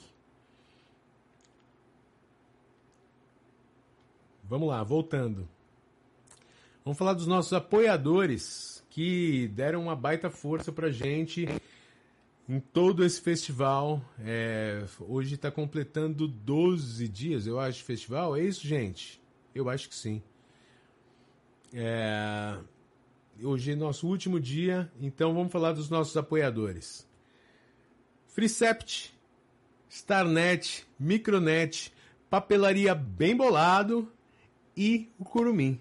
[4.43, 5.47] Vamos lá, voltando.
[6.83, 11.47] Vamos falar dos nossos apoiadores que deram uma baita força pra gente
[12.49, 14.03] em todo esse festival.
[14.19, 18.35] É, hoje está completando 12 dias, eu acho, festival.
[18.35, 19.21] É isso, gente?
[19.55, 20.21] Eu acho que sim.
[21.73, 22.57] É,
[23.43, 27.07] hoje é nosso último dia, então vamos falar dos nossos apoiadores.
[28.27, 29.13] Freecept,
[29.89, 31.91] Starnet, Micronet,
[32.29, 34.11] Papelaria Bem Bolado
[34.75, 35.79] e o Curumim.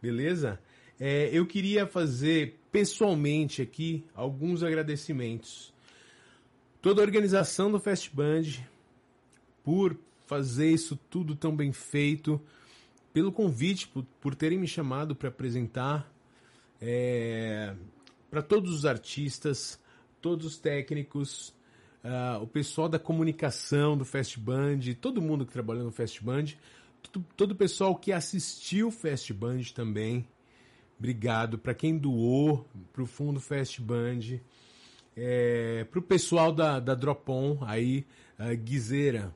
[0.00, 0.60] Beleza?
[0.98, 5.72] É, eu queria fazer pessoalmente aqui alguns agradecimentos.
[6.80, 8.44] Toda a organização do Fast Band
[9.62, 12.40] por fazer isso tudo tão bem feito,
[13.12, 16.12] pelo convite, por, por terem me chamado para apresentar,
[16.80, 17.74] é,
[18.30, 19.80] para todos os artistas,
[20.20, 21.54] todos os técnicos,
[22.04, 26.46] uh, o pessoal da comunicação do Fast Band, todo mundo que trabalhou no Fast Band,
[27.36, 30.26] todo, o pessoal que assistiu o Fast Band também.
[30.98, 34.40] Obrigado para quem doou para o Fundo Fast Band,
[35.16, 38.06] é, para o pessoal da, da Dropon aí,
[38.38, 39.34] a Guizeira,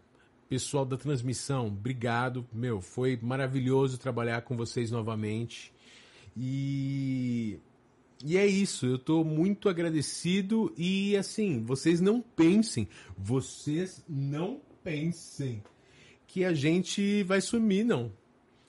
[0.51, 2.45] Pessoal da transmissão, obrigado.
[2.53, 5.73] Meu, foi maravilhoso trabalhar com vocês novamente.
[6.37, 7.59] E
[8.23, 15.63] e é isso, eu tô muito agradecido e assim, vocês não pensem, vocês não pensem
[16.27, 18.13] que a gente vai sumir, não.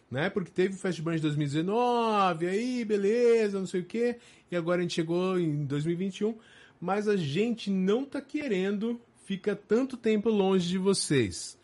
[0.09, 0.29] Né?
[0.29, 4.81] Porque teve o Festival de 2019, aí beleza, não sei o quê, e agora a
[4.83, 6.37] gente chegou em 2021,
[6.79, 11.59] mas a gente não tá querendo ficar tanto tempo longe de vocês.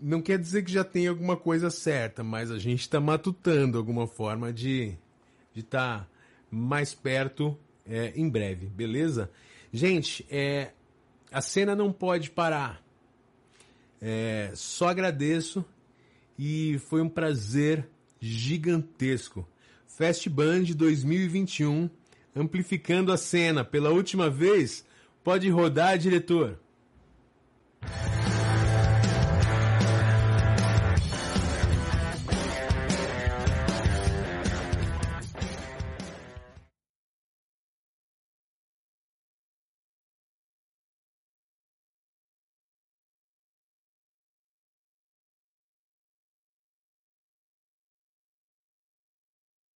[0.00, 4.06] Não quer dizer que já tem alguma coisa certa, mas a gente está matutando alguma
[4.06, 4.96] forma de
[5.54, 6.08] estar tá
[6.50, 9.30] mais perto é, em breve, beleza?
[9.72, 10.72] Gente, é,
[11.32, 12.82] a cena não pode parar.
[14.00, 15.64] É, só agradeço
[16.38, 17.88] e foi um prazer
[18.20, 19.48] gigantesco.
[19.86, 21.88] Fast Band 2021,
[22.34, 24.84] amplificando a cena pela última vez.
[25.24, 26.58] Pode rodar, diretor.